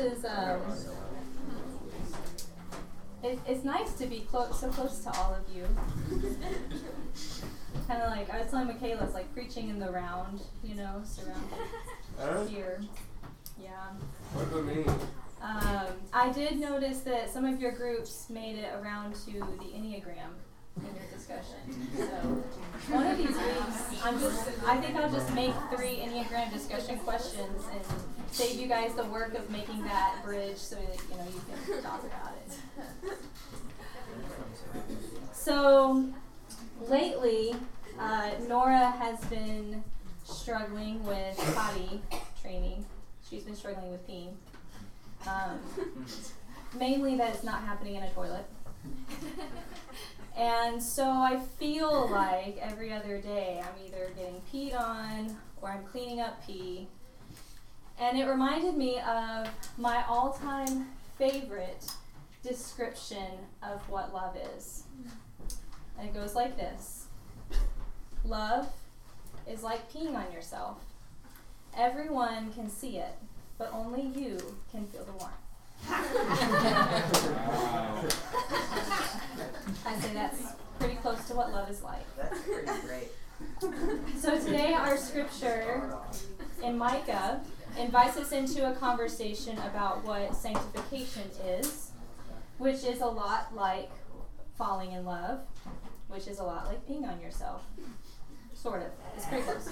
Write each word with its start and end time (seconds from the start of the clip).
is 0.00 0.24
um, 0.24 0.60
it, 3.22 3.38
it's 3.46 3.64
nice 3.64 3.92
to 3.94 4.06
be 4.06 4.20
close, 4.20 4.60
so 4.60 4.68
close 4.68 5.00
to 5.00 5.10
all 5.10 5.34
of 5.34 5.54
you. 5.54 5.64
kind 7.86 8.02
of 8.02 8.10
like 8.10 8.30
I 8.30 8.40
was 8.40 8.50
telling 8.50 8.68
Michaela, 8.68 9.04
it's 9.04 9.14
like 9.14 9.32
preaching 9.34 9.68
in 9.68 9.78
the 9.78 9.90
round, 9.90 10.40
you 10.64 10.74
know, 10.74 11.02
surrounded 11.04 11.58
surround 12.18 12.48
here. 12.50 12.80
Yeah. 13.60 13.70
What 14.32 14.46
about 14.46 14.64
me? 14.64 14.84
Um, 15.42 15.94
I 16.12 16.30
did 16.32 16.58
notice 16.58 17.00
that 17.00 17.30
some 17.30 17.44
of 17.44 17.60
your 17.60 17.72
groups 17.72 18.28
made 18.30 18.56
it 18.56 18.72
around 18.80 19.14
to 19.26 19.32
the 19.32 19.70
Enneagram 19.74 20.32
in 20.78 20.94
your 20.94 21.10
discussion. 21.12 21.56
So 21.96 22.94
one 22.94 23.06
of 23.06 23.18
these 23.18 23.28
weeks, 23.28 24.04
I'm 24.04 24.20
just, 24.20 24.48
I 24.66 24.76
think 24.76 24.96
I'll 24.96 25.10
just 25.10 25.34
make 25.34 25.54
three 25.74 25.96
Enneagram 25.96 26.52
discussion 26.52 26.98
questions 27.00 27.64
and 27.72 27.82
save 28.30 28.58
you 28.58 28.66
guys 28.68 28.94
the 28.94 29.04
work 29.04 29.34
of 29.34 29.50
making 29.50 29.82
that 29.84 30.20
bridge 30.24 30.56
so 30.56 30.76
that 30.76 30.98
you 31.10 31.16
know 31.16 31.24
you 31.24 31.74
can 31.74 31.82
talk 31.82 32.02
about 32.04 32.34
it. 32.46 33.16
So 35.32 36.04
lately, 36.88 37.54
uh, 37.98 38.30
Nora 38.46 38.90
has 38.90 39.18
been 39.24 39.82
struggling 40.24 41.02
with 41.04 41.36
potty 41.54 42.00
training. 42.42 42.84
She's 43.28 43.44
been 43.44 43.56
struggling 43.56 43.90
with 43.90 44.06
peeing. 44.06 44.34
Um, 45.26 45.60
mainly 46.78 47.16
that 47.16 47.34
it's 47.34 47.44
not 47.44 47.62
happening 47.62 47.96
in 47.96 48.02
a 48.02 48.10
toilet. 48.10 48.44
and 50.36 50.82
so 50.82 51.08
I 51.08 51.40
feel 51.58 52.08
like 52.10 52.58
every 52.60 52.92
other 52.92 53.18
day 53.18 53.62
I'm 53.62 53.86
either 53.86 54.10
getting 54.16 54.40
peed 54.52 54.78
on 54.78 55.36
or 55.60 55.70
I'm 55.70 55.84
cleaning 55.84 56.20
up 56.20 56.46
pee. 56.46 56.86
And 58.00 58.18
it 58.18 58.24
reminded 58.24 58.76
me 58.76 58.98
of 59.00 59.46
my 59.76 60.02
all 60.08 60.32
time 60.32 60.88
favorite 61.18 61.84
description 62.42 63.26
of 63.62 63.86
what 63.90 64.14
love 64.14 64.36
is. 64.56 64.84
And 65.98 66.08
it 66.08 66.14
goes 66.14 66.34
like 66.34 66.56
this 66.56 67.08
Love 68.24 68.68
is 69.46 69.62
like 69.62 69.92
peeing 69.92 70.14
on 70.14 70.32
yourself. 70.32 70.78
Everyone 71.76 72.50
can 72.54 72.70
see 72.70 72.96
it, 72.96 73.14
but 73.58 73.70
only 73.72 74.02
you 74.18 74.38
can 74.72 74.86
feel 74.86 75.04
the 75.04 75.12
warmth. 75.12 75.34
I 79.86 79.98
say 80.00 80.14
that's 80.14 80.52
pretty 80.78 80.96
close 80.96 81.26
to 81.28 81.34
what 81.34 81.52
love 81.52 81.70
is 81.70 81.82
like. 81.82 82.04
That's 82.16 82.40
pretty 82.40 82.80
great. 82.86 83.08
So 84.18 84.38
today, 84.38 84.74
our 84.74 84.96
scripture 84.96 85.94
in 86.62 86.76
Micah 86.76 87.40
invites 87.80 88.16
us 88.16 88.32
into 88.32 88.70
a 88.70 88.74
conversation 88.74 89.56
about 89.58 90.04
what 90.04 90.34
sanctification 90.34 91.22
is, 91.46 91.90
which 92.58 92.84
is 92.84 93.00
a 93.00 93.06
lot 93.06 93.54
like 93.54 93.90
falling 94.56 94.92
in 94.92 95.04
love, 95.04 95.40
which 96.08 96.28
is 96.28 96.38
a 96.38 96.44
lot 96.44 96.66
like 96.66 96.86
peeing 96.86 97.10
on 97.10 97.20
yourself. 97.20 97.62
Sort 98.54 98.82
of. 98.82 98.88
It's 99.16 99.26
pretty 99.26 99.42
close. 99.44 99.68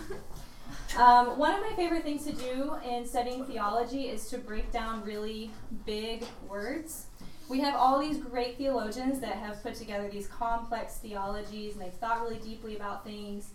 Um, 0.99 1.39
one 1.39 1.55
of 1.55 1.61
my 1.61 1.73
favorite 1.77 2.03
things 2.03 2.25
to 2.27 2.33
do 2.33 2.77
in 2.87 3.07
studying 3.07 3.45
theology 3.45 4.03
is 4.05 4.29
to 4.31 4.39
break 4.39 4.71
down 4.73 5.03
really 5.05 5.51
big 5.87 6.25
words. 6.49 7.07
We 7.49 7.61
have 7.61 7.75
all 7.75 7.99
these 7.99 8.19
great 8.19 8.59
theologians 8.59 9.21
that 9.21 9.37
have 9.37 9.63
put 9.63 9.75
together 9.75 10.09
these 10.11 10.27
complex 10.27 10.99
theologies 10.99 11.75
and 11.75 11.83
they've 11.83 11.93
thought 11.95 12.21
really 12.21 12.37
deeply 12.37 12.77
about 12.77 13.05
things. 13.05 13.51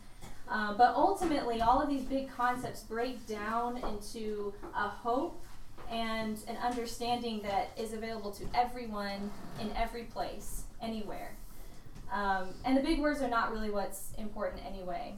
Uh, 0.50 0.74
but 0.74 0.94
ultimately, 0.96 1.62
all 1.62 1.82
of 1.82 1.90
these 1.90 2.04
big 2.04 2.30
concepts 2.30 2.81
break 2.81 3.26
down 3.28 3.78
into 3.78 4.54
a 4.76 4.88
hope 4.88 5.44
and 5.90 6.40
an 6.48 6.58
understanding 6.58 7.42
that 7.44 7.72
is 7.78 7.94
available 7.94 8.31
to 8.31 8.44
everyone 8.53 9.32
in 9.62 9.72
every 9.76 10.03
place, 10.03 10.64
anywhere. 10.82 11.36
Um, 12.12 12.50
and 12.66 12.78
the 12.78 12.82
big 12.82 13.00
words 13.00 13.22
are 13.22 13.30
not 13.30 13.52
really 13.52 13.70
what's 13.70 14.12
important 14.18 14.62
anyway. 14.66 15.16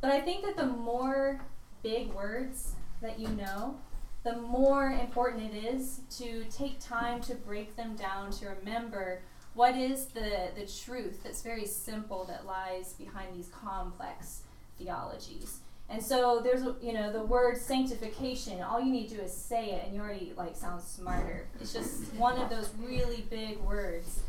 But 0.00 0.10
I 0.10 0.20
think 0.20 0.44
that 0.44 0.56
the 0.56 0.66
more 0.66 1.40
big 1.82 2.12
words 2.12 2.72
that 3.02 3.18
you 3.18 3.28
know, 3.28 3.78
the 4.24 4.36
more 4.36 4.90
important 4.90 5.54
it 5.54 5.64
is 5.64 6.00
to 6.18 6.44
take 6.50 6.80
time 6.80 7.20
to 7.22 7.34
break 7.34 7.76
them 7.76 7.94
down, 7.96 8.30
to 8.32 8.48
remember 8.48 9.22
what 9.58 9.76
is 9.76 10.06
the, 10.06 10.50
the 10.54 10.64
truth 10.84 11.24
that's 11.24 11.42
very 11.42 11.66
simple 11.66 12.24
that 12.26 12.46
lies 12.46 12.92
behind 12.92 13.34
these 13.34 13.48
complex 13.48 14.42
theologies. 14.78 15.58
And 15.90 16.00
so 16.00 16.40
there's 16.40 16.62
you 16.80 16.92
know 16.92 17.12
the 17.12 17.24
word 17.24 17.56
sanctification. 17.56 18.62
All 18.62 18.80
you 18.80 18.92
need 18.92 19.08
to 19.08 19.16
do 19.16 19.20
is 19.20 19.32
say 19.32 19.70
it, 19.70 19.84
and 19.84 19.96
you 19.96 20.00
already 20.00 20.32
like 20.36 20.54
sound 20.54 20.80
smarter. 20.80 21.48
It's 21.60 21.72
just 21.72 22.14
one 22.14 22.40
of 22.40 22.50
those 22.50 22.70
really 22.80 23.24
big 23.30 23.58
words. 23.58 24.20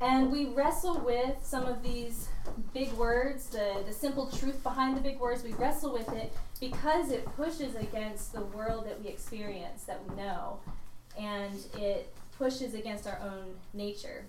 And 0.00 0.32
we 0.32 0.46
wrestle 0.46 0.98
with 0.98 1.36
some 1.44 1.66
of 1.66 1.80
these 1.84 2.30
big 2.74 2.90
words, 2.94 3.46
the, 3.46 3.84
the 3.86 3.92
simple 3.92 4.28
truth 4.28 4.60
behind 4.64 4.96
the 4.96 5.02
big 5.02 5.20
words. 5.20 5.44
We 5.44 5.52
wrestle 5.52 5.92
with 5.92 6.08
it 6.14 6.32
because 6.58 7.12
it 7.12 7.24
pushes 7.36 7.76
against 7.76 8.32
the 8.32 8.40
world 8.40 8.86
that 8.86 9.00
we 9.00 9.08
experience, 9.08 9.84
that 9.84 10.00
we 10.08 10.16
know, 10.16 10.58
and 11.16 11.54
it 11.78 12.12
pushes 12.40 12.72
against 12.72 13.06
our 13.06 13.20
own 13.22 13.54
nature. 13.74 14.24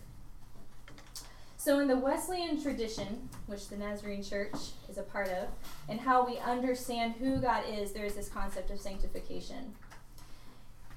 So, 1.56 1.80
in 1.80 1.88
the 1.88 1.96
Wesleyan 1.96 2.62
tradition, 2.62 3.30
which 3.46 3.70
the 3.70 3.78
Nazarene 3.78 4.22
Church 4.22 4.56
is 4.90 4.98
a 4.98 5.04
part 5.04 5.30
of, 5.30 5.48
and 5.88 6.00
how 6.00 6.26
we 6.26 6.38
understand 6.40 7.14
who 7.14 7.38
God 7.38 7.64
is, 7.72 7.94
there 7.94 8.06
is 8.06 8.16
this 8.16 8.28
concept 8.28 8.70
of 8.70 8.82
sanctification. 8.82 9.74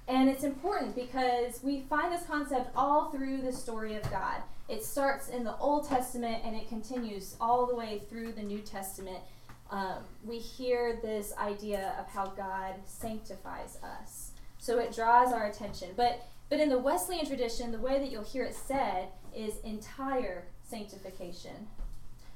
And 0.09 0.29
it's 0.29 0.43
important 0.43 0.97
because 0.97 1.61
we 1.63 1.83
find 1.83 2.13
this 2.13 2.27
concept 2.27 2.71
all 2.75 3.13
through 3.13 3.43
the 3.43 3.53
story 3.53 3.95
of 3.95 4.11
God. 4.11 4.43
It 4.69 4.85
starts 4.85 5.29
in 5.29 5.45
the 5.45 5.57
Old 5.59 5.89
Testament 5.89 6.43
and 6.45 6.57
it 6.57 6.69
continues 6.69 7.37
all 7.41 7.67
the 7.67 7.77
way 7.77 8.03
through 8.11 8.33
the 8.33 8.43
New 8.43 8.59
Testament. 8.59 9.19
Um, 9.71 9.99
we 10.25 10.39
hear 10.39 10.99
this 11.01 11.33
idea 11.39 11.95
of 11.99 12.07
how 12.09 12.27
God 12.27 12.75
sanctifies 12.85 13.79
us. 13.83 14.33
So 14.59 14.79
it 14.79 14.95
draws 14.95 15.33
our 15.33 15.47
attention. 15.47 15.91
But 15.97 16.27
but 16.49 16.61
in 16.61 16.69
the 16.69 16.79
Wesleyan 16.79 17.27
tradition, 17.27 17.73
the 17.73 17.79
way 17.79 17.99
that 17.99 18.11
you'll 18.11 18.25
hear 18.25 18.45
it 18.45 18.55
said 18.55 19.09
is 19.35 19.59
entire 19.65 20.45
sanctification. 20.63 21.69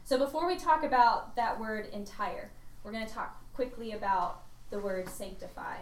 So 0.04 0.19
before 0.19 0.46
we 0.46 0.56
talk 0.56 0.82
about 0.84 1.36
that 1.36 1.60
word 1.60 1.88
entire, 1.92 2.50
we're 2.82 2.92
going 2.92 3.06
to 3.06 3.12
talk 3.12 3.42
quickly 3.54 3.92
about 3.92 4.42
the 4.70 4.78
word 4.78 5.08
sanctify. 5.08 5.76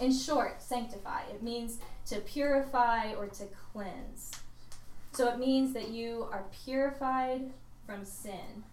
In 0.00 0.12
short, 0.12 0.62
sanctify. 0.62 1.22
It 1.30 1.42
means 1.42 1.78
to 2.06 2.20
purify 2.20 3.14
or 3.14 3.26
to 3.28 3.44
cleanse. 3.72 4.32
So 5.12 5.28
it 5.28 5.38
means 5.38 5.72
that 5.74 5.90
you 5.90 6.26
are 6.32 6.44
purified 6.64 7.50
from 7.86 8.04
sin. 8.04 8.64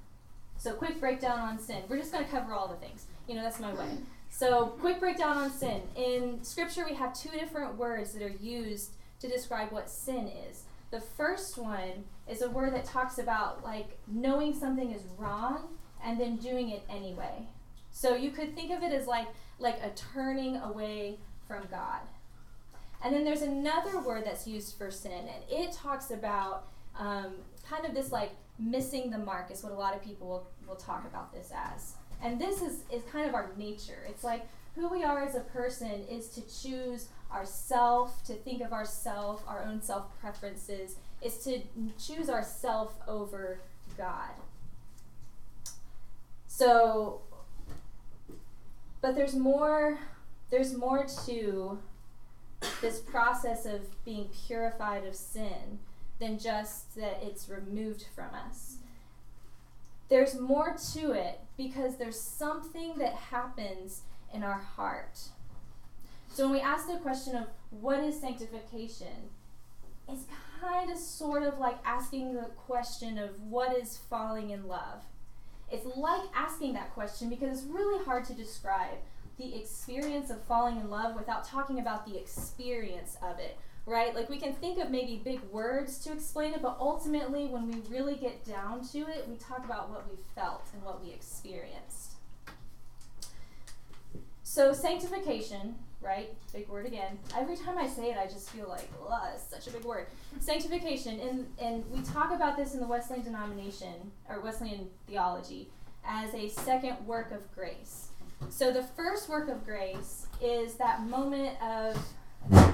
So, 0.57 0.73
quick 0.73 0.99
breakdown 0.99 1.39
on 1.39 1.57
sin. 1.57 1.83
We're 1.87 1.99
just 1.99 2.11
going 2.11 2.25
to 2.25 2.31
cover 2.31 2.53
all 2.53 2.67
the 2.67 2.75
things. 2.75 3.05
You 3.27 3.35
know, 3.35 3.43
that's 3.43 3.59
my 3.59 3.73
way. 3.73 3.97
So, 4.29 4.67
quick 4.79 4.99
breakdown 4.99 5.37
on 5.37 5.51
sin. 5.51 5.81
In 5.95 6.43
Scripture, 6.43 6.85
we 6.87 6.95
have 6.95 7.13
two 7.13 7.29
different 7.29 7.75
words 7.75 8.13
that 8.13 8.23
are 8.23 8.35
used 8.39 8.91
to 9.19 9.27
describe 9.27 9.71
what 9.71 9.89
sin 9.89 10.29
is. 10.49 10.63
The 10.91 11.01
first 11.01 11.57
one 11.57 12.05
is 12.27 12.41
a 12.41 12.49
word 12.49 12.73
that 12.73 12.85
talks 12.85 13.17
about 13.17 13.63
like 13.63 13.97
knowing 14.07 14.53
something 14.53 14.91
is 14.91 15.03
wrong 15.17 15.77
and 16.03 16.19
then 16.19 16.37
doing 16.37 16.69
it 16.69 16.83
anyway. 16.89 17.47
So 17.91 18.15
you 18.15 18.31
could 18.31 18.55
think 18.55 18.71
of 18.71 18.81
it 18.81 18.93
as 18.93 19.07
like 19.07 19.27
like 19.59 19.79
a 19.83 19.89
turning 19.89 20.55
away 20.57 21.19
from 21.47 21.67
God. 21.69 21.99
And 23.03 23.13
then 23.13 23.23
there's 23.23 23.41
another 23.41 23.99
word 23.99 24.25
that's 24.25 24.47
used 24.47 24.77
for 24.77 24.91
sin, 24.91 25.11
and 25.11 25.43
it 25.49 25.71
talks 25.73 26.11
about 26.11 26.67
um, 26.97 27.35
kind 27.67 27.85
of 27.85 27.93
this 27.93 28.11
like 28.11 28.31
missing 28.57 29.09
the 29.09 29.17
mark, 29.17 29.51
is 29.51 29.63
what 29.63 29.71
a 29.71 29.75
lot 29.75 29.95
of 29.95 30.03
people 30.03 30.27
will, 30.27 30.47
will 30.67 30.75
talk 30.75 31.05
about 31.05 31.33
this 31.33 31.51
as. 31.55 31.93
And 32.21 32.39
this 32.39 32.61
is, 32.61 32.83
is 32.91 33.03
kind 33.11 33.27
of 33.27 33.33
our 33.33 33.51
nature. 33.57 34.05
It's 34.07 34.23
like 34.23 34.47
who 34.75 34.87
we 34.89 35.03
are 35.03 35.23
as 35.23 35.35
a 35.35 35.41
person 35.41 36.05
is 36.09 36.27
to 36.29 36.41
choose 36.41 37.07
ourself, 37.31 38.23
to 38.25 38.33
think 38.33 38.61
of 38.61 38.73
ourself, 38.73 39.43
our 39.47 39.63
own 39.63 39.81
self 39.81 40.05
preferences, 40.19 40.95
is 41.21 41.37
to 41.43 41.61
choose 41.99 42.29
ourself 42.29 42.93
over 43.07 43.59
God. 43.97 44.31
So, 46.47 47.21
but 49.01 49.15
there's 49.15 49.35
more. 49.35 49.99
There's 50.49 50.75
more 50.75 51.05
to 51.27 51.77
this 52.81 52.99
process 52.99 53.65
of 53.65 53.81
being 54.03 54.29
purified 54.47 55.05
of 55.05 55.15
sin 55.15 55.79
than 56.19 56.39
just 56.39 56.95
that 56.95 57.19
it's 57.21 57.47
removed 57.47 58.05
from 58.15 58.33
us. 58.33 58.77
There's 60.09 60.39
more 60.39 60.75
to 60.93 61.11
it 61.11 61.39
because 61.55 61.97
there's 61.97 62.19
something 62.19 62.97
that 62.97 63.13
happens 63.13 64.01
in 64.33 64.43
our 64.43 64.59
heart. 64.59 65.19
So 66.31 66.43
when 66.45 66.53
we 66.53 66.61
ask 66.61 66.87
the 66.87 66.97
question 66.97 67.35
of 67.35 67.47
what 67.69 67.99
is 68.03 68.19
sanctification, 68.19 69.29
it's 70.07 70.23
kind 70.59 70.91
of 70.91 70.97
sort 70.97 71.43
of 71.43 71.59
like 71.59 71.77
asking 71.85 72.33
the 72.33 72.49
question 72.57 73.17
of 73.17 73.39
what 73.41 73.75
is 73.77 73.97
falling 74.09 74.49
in 74.49 74.67
love. 74.67 75.03
It's 75.71 75.85
like 75.95 76.21
asking 76.35 76.73
that 76.73 76.93
question 76.93 77.29
because 77.29 77.59
it's 77.59 77.67
really 77.67 78.03
hard 78.03 78.25
to 78.25 78.33
describe. 78.33 78.97
the 79.37 79.55
experience 79.55 80.29
of 80.29 80.43
falling 80.43 80.77
in 80.77 80.89
love 80.89 81.15
without 81.15 81.45
talking 81.45 81.79
about 81.79 82.05
the 82.05 82.17
experience 82.19 83.17
of 83.23 83.39
it, 83.39 83.57
right? 83.89 84.15
Like 84.15 84.29
we 84.29 84.37
can 84.37 84.53
think 84.53 84.79
of 84.79 84.91
maybe 84.91 85.19
big 85.23 85.41
words 85.51 85.97
to 85.99 86.13
explain 86.13 86.53
it, 86.53 86.61
but 86.61 86.77
ultimately, 86.79 87.47
when 87.47 87.67
we 87.67 87.81
really 87.89 88.15
get 88.15 88.45
down 88.45 88.87
to 88.89 88.99
it, 88.99 89.27
we 89.27 89.35
talk 89.35 89.65
about 89.65 89.89
what 89.89 90.09
we 90.09 90.17
felt 90.35 90.67
and 90.73 90.83
what 90.83 91.03
we 91.03 91.11
experienced. 91.11 92.13
So, 94.43 94.73
sanctification, 94.73 95.75
right? 96.01 96.29
Big 96.53 96.67
word 96.69 96.85
again. 96.85 97.19
Every 97.37 97.55
time 97.55 97.77
I 97.77 97.87
say 97.87 98.11
it, 98.11 98.17
I 98.17 98.25
just 98.25 98.49
feel 98.49 98.67
like, 98.67 98.89
ugh, 99.07 99.29
it's 99.33 99.43
such 99.43 99.67
a 99.67 99.71
big 99.71 99.85
word. 99.85 100.07
Sanctification, 100.39 101.19
and, 101.19 101.45
and 101.61 101.91
we 101.91 102.01
talk 102.01 102.31
about 102.31 102.57
this 102.57 102.73
in 102.73 102.79
the 102.79 102.87
Wesleyan 102.87 103.23
denomination, 103.23 104.11
or 104.27 104.39
Wesleyan 104.39 104.89
theology, 105.07 105.69
as 106.03 106.33
a 106.33 106.47
second 106.49 106.97
work 107.05 107.31
of 107.31 107.41
grace. 107.53 108.07
So, 108.49 108.71
the 108.71 108.83
first 108.83 109.29
work 109.29 109.49
of 109.49 109.63
grace 109.65 110.25
is 110.41 110.75
that 110.75 111.05
moment 111.05 111.61
of, 111.61 111.95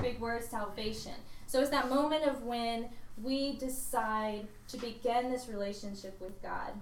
big 0.02 0.20
word, 0.20 0.44
salvation. 0.44 1.14
So, 1.48 1.62
it's 1.62 1.70
that 1.70 1.90
moment 1.90 2.26
of 2.26 2.44
when 2.44 2.90
we 3.22 3.56
decide 3.58 4.48
to 4.70 4.78
begin 4.78 5.32
this 5.32 5.48
relationship 5.48 6.20
with 6.20 6.42
God. 6.42 6.74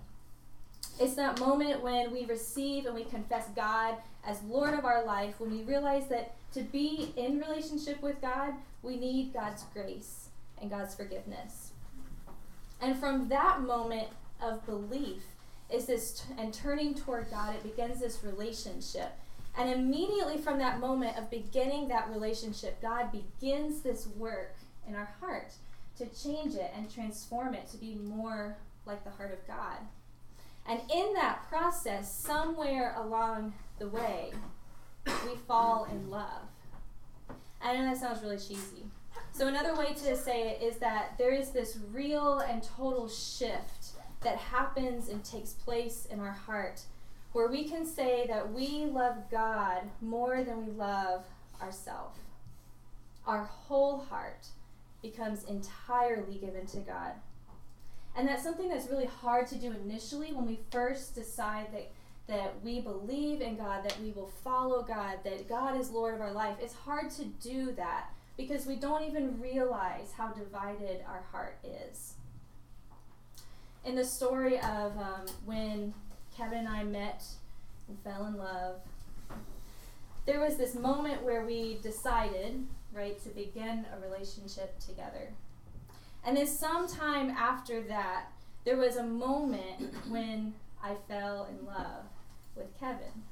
It's 1.00 1.15
that 1.15 1.39
moment 1.39 1.81
when 1.81 2.12
we 2.12 2.25
receive 2.25 2.85
and 2.85 2.95
we 2.95 3.03
confess 3.03 3.47
God 3.56 3.95
as 4.25 4.41
Lord 4.44 4.74
of 4.74 4.85
our 4.85 5.03
life, 5.06 5.39
when 5.39 5.51
we 5.51 5.63
realize 5.63 6.07
that 6.09 6.35
to 6.53 6.62
be 6.62 7.13
in 7.15 7.39
relationship 7.39 8.01
with 8.01 8.21
God, 8.21 8.53
we 8.83 8.97
need 8.97 9.33
God's 9.33 9.63
grace 9.74 10.30
and 10.62 10.69
God's 10.69 10.95
forgiveness. 10.95 11.71
And 12.80 12.97
from 12.97 13.30
that 13.30 13.62
moment 13.62 14.09
of 14.41 14.65
belief 14.65 15.24
is 15.71 15.88
this 15.88 16.24
and 16.38 16.53
turning 16.53 16.94
toward 16.94 17.31
God, 17.31 17.56
it 17.56 17.63
begins 17.63 18.00
this 18.00 18.24
relationship. 18.24 19.12
And 19.57 19.69
immediately 19.69 20.38
from 20.38 20.57
that 20.59 20.79
moment 20.79 21.17
of 21.17 21.29
beginning 21.29 21.88
that 21.88 22.09
relationship, 22.09 22.81
God 22.81 23.11
begins 23.11 23.81
this 23.81 24.07
work 24.17 24.55
in 24.88 24.95
our 24.95 25.13
heart 25.19 25.53
to 25.97 26.05
change 26.07 26.55
it 26.55 26.71
and 26.75 26.91
transform 26.91 27.53
it 27.53 27.69
to 27.69 27.77
be 27.77 27.95
more 27.95 28.57
like 28.85 29.03
the 29.03 29.11
heart 29.11 29.31
of 29.31 29.45
God. 29.47 29.77
And 30.67 30.79
in 30.94 31.13
that 31.13 31.47
process, 31.50 32.11
somewhere 32.11 32.95
along 32.97 33.53
the 33.79 33.89
way, 33.89 34.31
we 35.05 35.35
fall 35.47 35.85
in 35.91 36.09
love. 36.09 36.47
I 37.61 37.75
know 37.75 37.83
that 37.85 37.97
sounds 37.97 38.21
really 38.23 38.38
cheesy. 38.38 38.85
So, 39.31 39.47
another 39.47 39.75
way 39.75 39.94
to 39.94 40.15
say 40.15 40.49
it 40.49 40.63
is 40.63 40.77
that 40.77 41.17
there 41.17 41.33
is 41.33 41.51
this 41.51 41.77
real 41.91 42.39
and 42.39 42.63
total 42.63 43.07
shift 43.07 43.91
that 44.21 44.38
happens 44.38 45.09
and 45.09 45.23
takes 45.23 45.53
place 45.53 46.07
in 46.09 46.19
our 46.19 46.31
heart 46.31 46.81
where 47.33 47.47
we 47.47 47.68
can 47.68 47.85
say 47.85 48.25
that 48.27 48.53
we 48.53 48.85
love 48.85 49.30
God 49.30 49.81
more 50.01 50.44
than 50.44 50.65
we 50.65 50.71
love 50.71 51.25
ourselves. 51.62 52.19
Our 53.25 53.44
whole 53.44 54.00
heart 54.00 54.47
becomes 55.01 55.44
entirely 55.44 56.35
given 56.35 56.65
to 56.68 56.77
God. 56.77 57.13
And 58.15 58.27
that's 58.27 58.44
something 58.44 58.69
that's 58.69 58.89
really 58.89 59.07
hard 59.07 59.47
to 59.47 59.56
do 59.56 59.71
initially 59.71 60.31
when 60.33 60.45
we 60.45 60.59
first 60.71 61.15
decide 61.15 61.68
that, 61.74 61.91
that 62.27 62.53
we 62.63 62.80
believe 62.80 63.41
in 63.41 63.57
God, 63.57 63.83
that 63.83 64.00
we 64.00 64.12
will 64.12 64.31
follow 64.44 64.83
God, 64.83 65.19
that 65.24 65.50
God 65.50 65.80
is 65.80 65.89
Lord 65.89 66.13
of 66.13 66.21
our 66.21 66.31
life. 66.31 66.57
It's 66.62 66.74
hard 66.74 67.09
to 67.12 67.25
do 67.25 67.71
that 67.74 68.12
because 68.38 68.65
we 68.65 68.75
don't 68.75 69.03
even 69.03 69.39
realize 69.41 70.12
how 70.15 70.30
divided 70.30 71.03
our 71.07 71.24
heart 71.31 71.57
is. 71.63 72.13
In 73.85 73.95
the 73.95 74.06
story 74.06 74.59
of 74.59 74.97
um, 74.97 75.25
when 75.44 75.94
Kevin 76.38 76.59
and 76.59 76.68
I 76.68 76.83
met 76.83 77.24
and 77.88 77.97
fell 78.03 78.25
in 78.25 78.38
love, 78.38 78.75
there 80.25 80.39
was 80.39 80.57
this 80.57 80.75
moment 80.75 81.24
where 81.24 81.45
we 81.45 81.77
decided, 81.83 82.65
right, 82.94 83.21
to 83.24 83.30
begin 83.30 83.85
a 83.94 84.07
relationship 84.07 84.80
together. 84.80 85.30
And 86.25 86.38
then 86.38 86.47
sometime 86.47 87.30
after 87.30 87.81
that, 87.81 88.27
there 88.63 88.77
was 88.77 88.95
a 88.95 89.03
moment 89.03 89.94
when 90.07 90.53
I 90.81 90.95
fell 91.07 91.50
in 91.50 91.65
love 91.65 92.06
with 92.56 92.68
Kevin. 92.80 93.24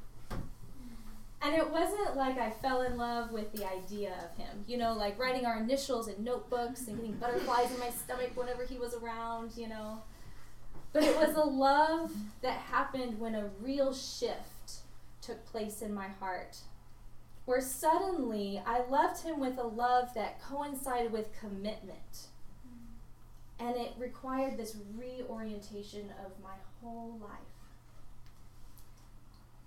And 1.44 1.56
it 1.56 1.72
wasn't 1.72 2.16
like 2.16 2.38
I 2.38 2.52
fell 2.52 2.82
in 2.82 2.98
love 2.98 3.32
with 3.32 3.52
the 3.54 3.66
idea 3.66 4.14
of 4.24 4.38
him, 4.38 4.64
you 4.68 4.78
know, 4.78 4.94
like 4.94 5.18
writing 5.18 5.46
our 5.46 5.58
initials 5.58 6.08
in 6.08 6.24
notebooks 6.24 6.88
and 6.88 6.98
getting 6.98 7.14
butterflies 7.14 7.72
in 7.72 7.80
my 7.80 7.90
stomach 7.90 8.32
whenever 8.36 8.64
he 8.64 8.78
was 8.78 8.94
around, 8.94 9.52
you 9.56 9.68
know. 9.68 10.02
But 10.94 11.04
it 11.04 11.16
was 11.16 11.36
a 11.36 11.44
love 11.44 12.12
that 12.42 12.58
happened 12.58 13.20
when 13.20 13.36
a 13.36 13.50
real 13.62 13.94
shift 13.94 14.82
took 15.22 15.46
place 15.46 15.82
in 15.82 15.94
my 15.94 16.08
heart. 16.08 16.58
Where 17.46 17.62
suddenly 17.62 18.62
I 18.66 18.82
loved 18.88 19.24
him 19.24 19.40
with 19.40 19.58
a 19.58 19.68
love 19.68 20.14
that 20.16 20.42
coincided 20.42 21.12
with 21.12 21.30
commitment 21.40 22.28
and 23.62 23.76
it 23.76 23.94
required 23.98 24.58
this 24.58 24.76
reorientation 24.98 26.12
of 26.26 26.32
my 26.44 26.56
whole 26.82 27.18
life. 27.22 27.30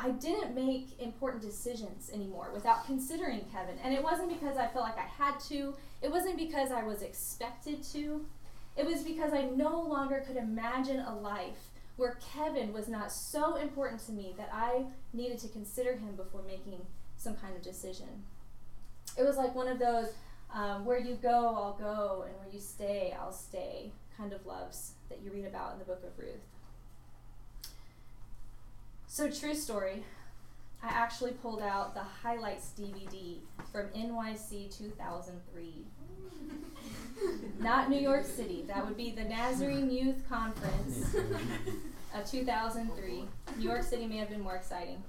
I 0.01 0.11
didn't 0.11 0.55
make 0.55 1.01
important 1.01 1.43
decisions 1.43 2.11
anymore 2.13 2.51
without 2.53 2.85
considering 2.87 3.45
Kevin. 3.53 3.77
And 3.83 3.95
it 3.95 4.03
wasn't 4.03 4.29
because 4.29 4.57
I 4.57 4.67
felt 4.67 4.85
like 4.85 4.99
I 4.99 5.07
had 5.07 5.39
to, 5.49 5.75
it 6.03 6.11
wasn't 6.11 6.37
because 6.37 6.73
I 6.73 6.83
was 6.83 7.03
expected 7.03 7.83
to. 7.93 8.25
It 8.77 8.87
was 8.87 9.03
because 9.03 9.33
I 9.33 9.43
no 9.43 9.81
longer 9.81 10.25
could 10.27 10.37
imagine 10.37 11.01
a 11.01 11.15
life 11.15 11.71
where 11.97 12.19
Kevin 12.35 12.73
was 12.73 12.89
not 12.89 13.13
so 13.13 13.55
important 13.57 14.05
to 14.07 14.13
me 14.13 14.35
that 14.37 14.51
I 14.53 14.87
needed 15.13 15.39
to 15.41 15.49
consider 15.49 15.93
him 15.93 16.17
before 16.17 16.43
making 16.43 16.81
some 17.17 17.37
kind 17.37 17.55
of 17.55 17.63
decision. 17.63 18.25
It 19.17 19.23
was 19.23 19.37
like 19.37 19.55
one 19.55 19.69
of 19.69 19.79
those 19.79 20.09
um, 20.53 20.85
where 20.85 20.99
you 20.99 21.15
go, 21.15 21.31
I'll 21.31 21.77
go, 21.79 22.25
and 22.27 22.37
where 22.37 22.49
you 22.53 22.61
stay, 22.61 23.15
I'll 23.19 23.33
stay 23.33 23.93
kind 24.17 24.33
of 24.33 24.45
loves 24.47 24.93
that 25.09 25.21
you 25.23 25.31
read 25.33 25.45
about 25.45 25.73
in 25.73 25.79
the 25.79 25.85
book 25.85 26.03
of 26.05 26.19
Ruth. 26.19 26.35
So, 29.07 29.31
true 29.31 29.55
story, 29.55 30.05
I 30.83 30.89
actually 30.89 31.33
pulled 31.33 31.63
out 31.63 31.95
the 31.95 32.03
highlights 32.03 32.73
DVD 32.79 33.39
from 33.73 33.89
NYC 33.89 34.77
2003. 34.77 35.87
Not 37.65 37.89
New 37.89 37.99
York 37.99 38.27
City, 38.27 38.63
that 38.69 38.85
would 38.85 38.95
be 38.95 39.11
the 39.11 39.25
Nazarene 39.25 39.91
Youth 39.91 40.29
Conference 40.29 41.15
of 42.15 42.31
2003. 42.31 43.25
New 43.57 43.65
York 43.65 43.83
City 43.83 44.05
may 44.05 44.19
have 44.19 44.29
been 44.29 44.43
more 44.43 44.55
exciting. 44.55 45.03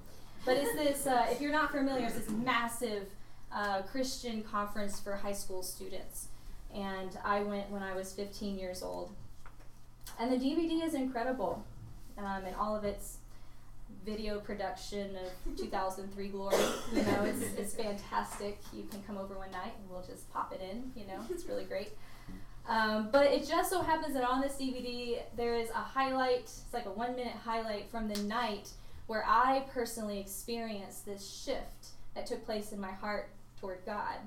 But 0.46 0.56
it's 0.56 0.74
this, 0.74 1.06
uh, 1.06 1.28
if 1.30 1.42
you're 1.42 1.52
not 1.52 1.74
familiar, 1.74 2.06
it's 2.06 2.16
this 2.16 2.30
massive 2.30 3.10
uh, 3.54 3.82
Christian 3.82 4.42
conference 4.42 5.02
for 5.02 5.18
high 5.18 5.34
school 5.34 5.64
students. 5.64 6.30
And 6.74 7.18
I 7.26 7.42
went 7.42 7.70
when 7.72 7.84
I 7.84 7.94
was 7.94 8.14
15 8.14 8.58
years 8.58 8.82
old. 8.82 9.12
And 10.18 10.32
the 10.32 10.38
DVD 10.38 10.82
is 10.82 10.94
incredible 10.94 11.62
um, 12.18 12.46
in 12.46 12.54
all 12.54 12.74
of 12.74 12.86
its 12.86 13.18
video 14.06 14.40
production 14.40 15.18
of 15.18 15.58
2003 15.58 16.30
glory. 16.30 16.56
You 16.94 17.02
know, 17.02 17.26
it's, 17.26 17.42
it's 17.60 17.74
fantastic. 17.74 18.62
You 18.72 18.84
can 18.90 19.04
come 19.04 19.18
over 19.18 19.34
one 19.38 19.52
night 19.52 19.74
and 19.78 19.90
we'll 19.90 20.06
just 20.08 20.32
pop 20.32 20.54
it 20.54 20.62
in. 20.62 20.94
You 20.96 21.06
know, 21.06 21.20
it's 21.30 21.44
really 21.44 21.66
great. 21.66 21.90
Um, 22.68 23.10
but 23.12 23.28
it 23.28 23.48
just 23.48 23.70
so 23.70 23.82
happens 23.82 24.16
that 24.16 24.24
on 24.24 24.42
this 24.42 24.54
DVD 24.54 25.22
there 25.36 25.56
is 25.56 25.70
a 25.70 25.74
highlight. 25.74 26.42
It's 26.42 26.74
like 26.74 26.86
a 26.86 26.92
one 26.92 27.16
minute 27.16 27.34
highlight 27.44 27.90
from 27.92 28.08
the 28.08 28.22
night 28.24 28.70
where 29.08 29.24
I 29.28 29.66
personally 29.72 30.20
experienced 30.20 31.06
this 31.06 31.44
shift 31.44 31.90
that 32.16 32.26
took 32.26 32.44
place 32.46 32.72
in 32.72 32.80
my 32.80 32.92
heart 32.92 33.30
toward 33.60 33.86
God. 33.86 34.18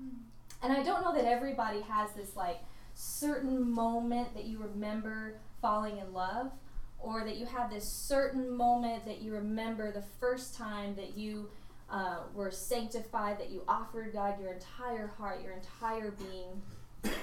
Mm. 0.00 0.18
And 0.62 0.72
I 0.72 0.82
don't 0.82 1.02
know 1.02 1.14
that 1.14 1.24
everybody 1.24 1.82
has 1.82 2.10
this 2.12 2.34
like 2.36 2.60
certain 2.94 3.70
moment 3.70 4.34
that 4.34 4.44
you 4.44 4.58
remember 4.58 5.38
falling 5.60 5.98
in 5.98 6.12
love 6.12 6.50
or 6.98 7.22
that 7.24 7.36
you 7.36 7.46
have 7.46 7.70
this 7.70 7.84
certain 7.86 8.50
moment 8.56 9.04
that 9.04 9.20
you 9.20 9.32
remember 9.34 9.92
the 9.92 10.04
first 10.18 10.54
time 10.54 10.96
that 10.96 11.16
you 11.16 11.48
uh, 11.90 12.20
were 12.34 12.50
sanctified, 12.50 13.38
that 13.38 13.50
you 13.50 13.62
offered 13.68 14.12
God 14.12 14.40
your 14.40 14.52
entire 14.52 15.08
heart, 15.08 15.42
your 15.42 15.52
entire 15.52 16.12
being. 16.12 17.14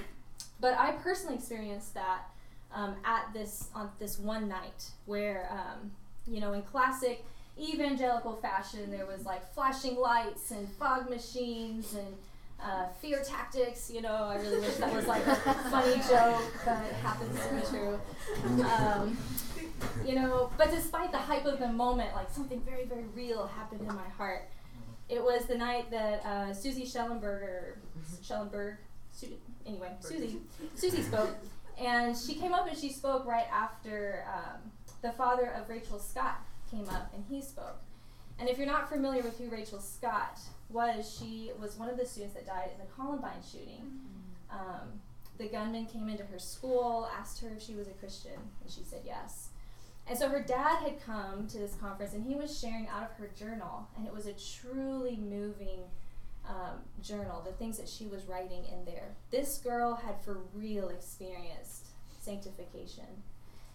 But 0.61 0.77
I 0.77 0.91
personally 0.91 1.35
experienced 1.35 1.95
that 1.95 2.29
um, 2.73 2.95
at 3.03 3.33
this 3.33 3.69
on 3.75 3.89
this 3.99 4.17
one 4.19 4.47
night 4.47 4.85
where 5.05 5.49
um, 5.51 5.91
you 6.25 6.39
know 6.39 6.53
in 6.53 6.61
classic 6.61 7.25
evangelical 7.59 8.35
fashion 8.37 8.89
there 8.89 9.05
was 9.05 9.25
like 9.25 9.53
flashing 9.53 9.97
lights 9.97 10.51
and 10.51 10.69
fog 10.73 11.09
machines 11.09 11.95
and 11.95 12.07
uh, 12.63 12.87
fear 13.01 13.23
tactics. 13.23 13.91
You 13.91 14.01
know, 14.01 14.13
I 14.13 14.35
really 14.37 14.59
wish 14.59 14.75
that 14.75 14.93
was 14.93 15.07
like 15.07 15.25
a 15.25 15.35
funny 15.35 15.95
joke, 16.07 16.41
but 16.63 16.77
it 16.85 16.93
happens 17.01 17.39
to 17.39 17.55
be 17.55 17.77
true. 17.77 17.99
Um, 18.63 19.17
you 20.05 20.15
know, 20.15 20.51
but 20.57 20.69
despite 20.69 21.11
the 21.11 21.17
hype 21.17 21.45
of 21.45 21.59
the 21.59 21.71
moment, 21.71 22.13
like 22.13 22.29
something 22.29 22.61
very, 22.61 22.85
very 22.85 23.05
real 23.15 23.47
happened 23.47 23.81
in 23.81 23.87
my 23.87 24.09
heart. 24.17 24.47
It 25.09 25.21
was 25.21 25.45
the 25.45 25.57
night 25.57 25.91
that 25.91 26.25
uh, 26.25 26.53
Susie 26.53 26.85
Shellenberger, 26.85 27.73
Schellenberg, 28.21 28.77
anyway, 29.65 29.91
Susie, 29.99 30.39
Susie 30.75 31.01
spoke, 31.01 31.35
and 31.79 32.15
she 32.17 32.35
came 32.35 32.53
up 32.53 32.67
and 32.67 32.77
she 32.77 32.91
spoke 32.91 33.25
right 33.25 33.47
after 33.51 34.25
um, 34.33 34.71
the 35.01 35.11
father 35.11 35.51
of 35.51 35.69
Rachel 35.69 35.99
Scott 35.99 36.39
came 36.69 36.87
up 36.89 37.11
and 37.13 37.23
he 37.29 37.41
spoke. 37.41 37.81
And 38.39 38.49
if 38.49 38.57
you're 38.57 38.67
not 38.67 38.89
familiar 38.89 39.21
with 39.21 39.37
who 39.37 39.49
Rachel 39.49 39.79
Scott 39.79 40.39
was, 40.69 41.17
she 41.19 41.51
was 41.59 41.75
one 41.77 41.89
of 41.89 41.97
the 41.97 42.05
students 42.05 42.35
that 42.35 42.45
died 42.45 42.69
in 42.73 42.79
the 42.79 42.91
Columbine 42.93 43.41
shooting. 43.51 43.99
Um, 44.49 44.99
the 45.37 45.47
gunman 45.47 45.85
came 45.85 46.09
into 46.09 46.23
her 46.23 46.39
school, 46.39 47.09
asked 47.17 47.41
her 47.41 47.49
if 47.55 47.61
she 47.61 47.75
was 47.75 47.87
a 47.87 47.91
Christian, 47.91 48.39
and 48.61 48.71
she 48.71 48.83
said 48.83 49.01
yes. 49.05 49.49
And 50.07 50.17
so 50.17 50.29
her 50.29 50.41
dad 50.41 50.77
had 50.83 51.03
come 51.03 51.47
to 51.47 51.57
this 51.57 51.75
conference 51.75 52.13
and 52.13 52.25
he 52.25 52.35
was 52.35 52.59
sharing 52.59 52.87
out 52.87 53.03
of 53.03 53.17
her 53.17 53.29
journal, 53.37 53.87
and 53.95 54.05
it 54.05 54.13
was 54.13 54.25
a 54.25 54.33
truly 54.33 55.17
moving 55.17 55.79
um, 56.47 56.81
journal, 57.01 57.41
the 57.45 57.53
things 57.53 57.77
that 57.77 57.87
she 57.87 58.07
was 58.07 58.25
writing 58.25 58.63
in 58.71 58.85
there. 58.85 59.09
This 59.29 59.57
girl 59.57 59.95
had 59.95 60.21
for 60.23 60.39
real 60.53 60.89
experienced 60.89 61.87
sanctification. 62.19 63.05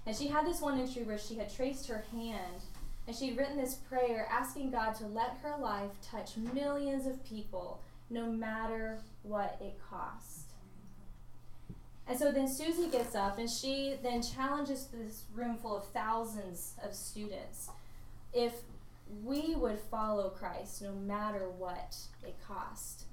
And 0.07 0.17
she 0.17 0.29
had 0.29 0.47
this 0.47 0.61
one 0.61 0.79
entry 0.79 1.03
where 1.03 1.19
she 1.19 1.37
had 1.37 1.55
traced 1.55 1.89
her 1.89 2.05
hand 2.13 2.63
and 3.07 3.17
she'd 3.17 3.37
written 3.37 3.57
this 3.57 3.75
prayer 3.75 4.29
asking 4.31 4.71
God 4.71 4.95
to 4.97 5.07
let 5.07 5.39
her 5.43 5.57
life 5.61 5.93
touch 6.03 6.37
millions 6.37 7.07
of 7.07 7.25
people 7.25 7.81
no 8.11 8.27
matter 8.27 8.99
what 9.23 9.59
it 9.61 9.79
cost. 9.91 10.51
And 12.09 12.19
so 12.19 12.31
then 12.31 12.49
Susie 12.49 12.89
gets 12.89 13.15
up 13.15 13.39
and 13.39 13.51
she 13.51 13.97
then 14.03 14.23
challenges 14.23 14.87
this 14.87 15.25
room 15.35 15.57
full 15.57 15.77
of 15.77 15.87
thousands 15.89 16.75
of 16.83 16.95
students. 16.95 17.69
If 18.33 18.53
we 19.25 19.55
would 19.55 19.79
follow 19.79 20.31
Christ 20.31 20.83
no 20.83 20.93
matter 20.93 21.49
what 21.49 21.97
it 22.25 22.37
cost, 22.47 23.05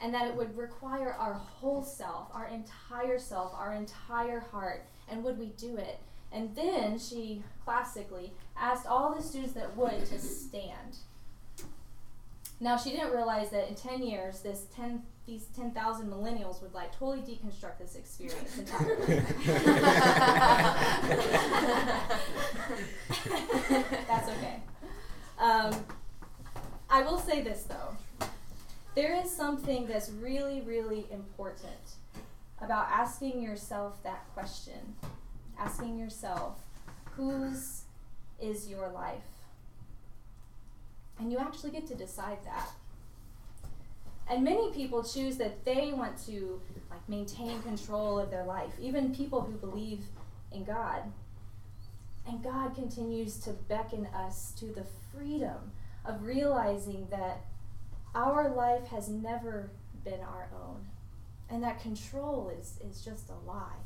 and 0.00 0.12
that 0.14 0.28
it 0.28 0.34
would 0.36 0.56
require 0.56 1.12
our 1.12 1.34
whole 1.34 1.82
self, 1.82 2.28
our 2.32 2.46
entire 2.46 3.18
self, 3.18 3.52
our 3.54 3.72
entire 3.72 4.40
heart, 4.40 4.84
and 5.08 5.22
would 5.24 5.38
we 5.38 5.52
do 5.56 5.76
it? 5.76 5.98
And 6.32 6.54
then 6.54 6.98
she 6.98 7.42
classically 7.64 8.32
asked 8.56 8.86
all 8.86 9.14
the 9.14 9.22
students 9.22 9.54
that 9.54 9.76
would 9.76 10.04
to 10.06 10.18
stand. 10.18 10.98
Now 12.60 12.76
she 12.76 12.90
didn't 12.90 13.12
realize 13.12 13.50
that 13.50 13.68
in 13.68 13.74
10 13.76 14.02
years, 14.02 14.40
this 14.40 14.66
10 14.74 15.02
these 15.28 15.44
10,000 15.54 16.10
millennials 16.10 16.62
would 16.62 16.72
like 16.72 16.90
totally 16.98 17.20
deconstruct 17.20 17.78
this 17.78 17.96
experience 17.96 18.58
entirely. 18.58 19.22
Um, 25.48 25.74
I 26.90 27.00
will 27.00 27.18
say 27.18 27.40
this 27.40 27.62
though. 27.62 27.96
There 28.94 29.14
is 29.14 29.30
something 29.30 29.86
that's 29.86 30.10
really, 30.10 30.60
really 30.60 31.06
important 31.10 31.96
about 32.60 32.88
asking 32.90 33.40
yourself 33.40 34.02
that 34.02 34.26
question. 34.34 34.96
Asking 35.58 35.98
yourself, 35.98 36.58
whose 37.12 37.84
is 38.38 38.68
your 38.68 38.90
life? 38.90 39.22
And 41.18 41.32
you 41.32 41.38
actually 41.38 41.70
get 41.70 41.86
to 41.86 41.94
decide 41.94 42.38
that. 42.44 42.68
And 44.30 44.44
many 44.44 44.70
people 44.72 45.02
choose 45.02 45.38
that 45.38 45.64
they 45.64 45.92
want 45.94 46.18
to 46.26 46.60
like 46.90 47.08
maintain 47.08 47.62
control 47.62 48.18
of 48.18 48.30
their 48.30 48.44
life, 48.44 48.72
even 48.78 49.14
people 49.14 49.40
who 49.40 49.54
believe 49.54 50.00
in 50.52 50.64
God. 50.64 51.04
And 52.26 52.42
God 52.42 52.74
continues 52.74 53.38
to 53.38 53.52
beckon 53.52 54.06
us 54.14 54.52
to 54.58 54.66
the 54.66 54.84
freedom 55.18 55.72
of 56.04 56.22
realizing 56.22 57.08
that 57.10 57.44
our 58.14 58.54
life 58.54 58.86
has 58.88 59.08
never 59.08 59.70
been 60.04 60.20
our 60.20 60.48
own 60.54 60.86
and 61.50 61.62
that 61.62 61.80
control 61.80 62.52
is, 62.58 62.78
is 62.88 63.04
just 63.04 63.30
a 63.30 63.48
lie. 63.48 63.80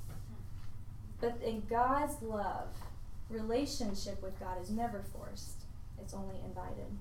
But 1.21 1.39
in 1.45 1.63
God's 1.71 2.21
love, 2.23 2.69
relationship 3.31 4.23
with 4.23 4.39
God 4.41 4.61
is 4.61 4.71
never 4.71 5.05
forced, 5.17 5.63
it's 6.01 6.15
only 6.15 6.37
invited. 6.45 6.99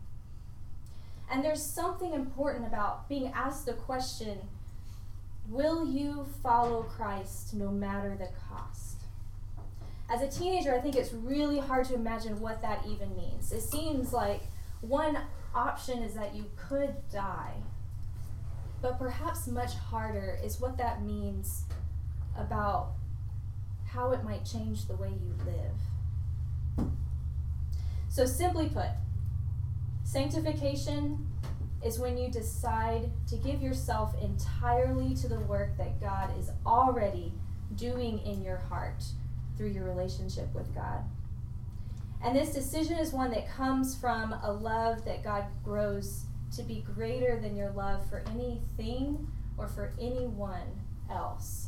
And 1.30 1.44
there's 1.44 1.64
something 1.64 2.14
important 2.14 2.68
about 2.68 3.10
being 3.10 3.32
asked 3.34 3.66
the 3.66 3.74
question 3.74 4.38
Will 5.50 5.86
you 5.92 6.28
follow 6.44 6.84
Christ 6.84 7.56
no 7.56 7.72
matter 7.72 8.16
the 8.18 8.30
cost? 8.48 9.01
As 10.12 10.22
a 10.22 10.28
teenager, 10.28 10.76
I 10.76 10.82
think 10.82 10.98
it's 10.98 11.14
really 11.14 11.58
hard 11.58 11.86
to 11.88 11.94
imagine 11.94 12.42
what 12.42 12.62
that 12.62 12.86
even 12.86 13.16
means. 13.16 13.54
It 13.54 13.62
seems 13.62 14.12
like 14.12 14.42
one 14.82 15.18
option 15.56 16.04
is 16.04 16.16
that 16.16 16.36
you 16.36 16.48
could 16.58 16.94
die, 17.10 17.54
but 18.82 19.00
perhaps 19.00 19.48
much 19.48 19.74
harder 19.74 20.38
is 20.44 20.60
what 20.60 20.78
that 20.78 21.02
means 21.02 21.64
about 22.38 22.92
how 23.88 24.12
it 24.12 24.22
might 24.26 24.44
change 24.44 24.86
the 24.86 24.96
way 24.96 25.10
you 25.10 25.34
live. 25.46 26.90
So, 28.10 28.26
simply 28.26 28.68
put, 28.68 28.90
sanctification 30.04 31.26
is 31.86 32.00
when 32.00 32.18
you 32.18 32.30
decide 32.30 33.10
to 33.30 33.38
give 33.38 33.62
yourself 33.62 34.14
entirely 34.22 35.16
to 35.16 35.30
the 35.30 35.40
work 35.40 35.78
that 35.78 36.02
God 36.02 36.38
is 36.38 36.52
already 36.66 37.32
doing 37.78 38.20
in 38.26 38.44
your 38.44 38.58
heart 38.58 39.06
through 39.62 39.70
your 39.70 39.84
relationship 39.84 40.52
with 40.56 40.74
God. 40.74 41.04
And 42.24 42.36
this 42.36 42.50
decision 42.50 42.98
is 42.98 43.14
one 43.14 43.30
that 43.30 43.48
comes 43.48 43.96
from 43.96 44.34
a 44.34 44.52
love 44.52 45.06
that 45.06 45.24
God 45.24 45.46
grows 45.64 46.26
to 46.56 46.64
be 46.64 46.84
greater 46.96 47.40
than 47.40 47.56
your 47.56 47.70
love 47.70 48.04
for 48.10 48.24
anything 48.32 49.28
or 49.60 49.68
for 49.68 49.94
anyone 50.02 50.82
else. 51.12 51.68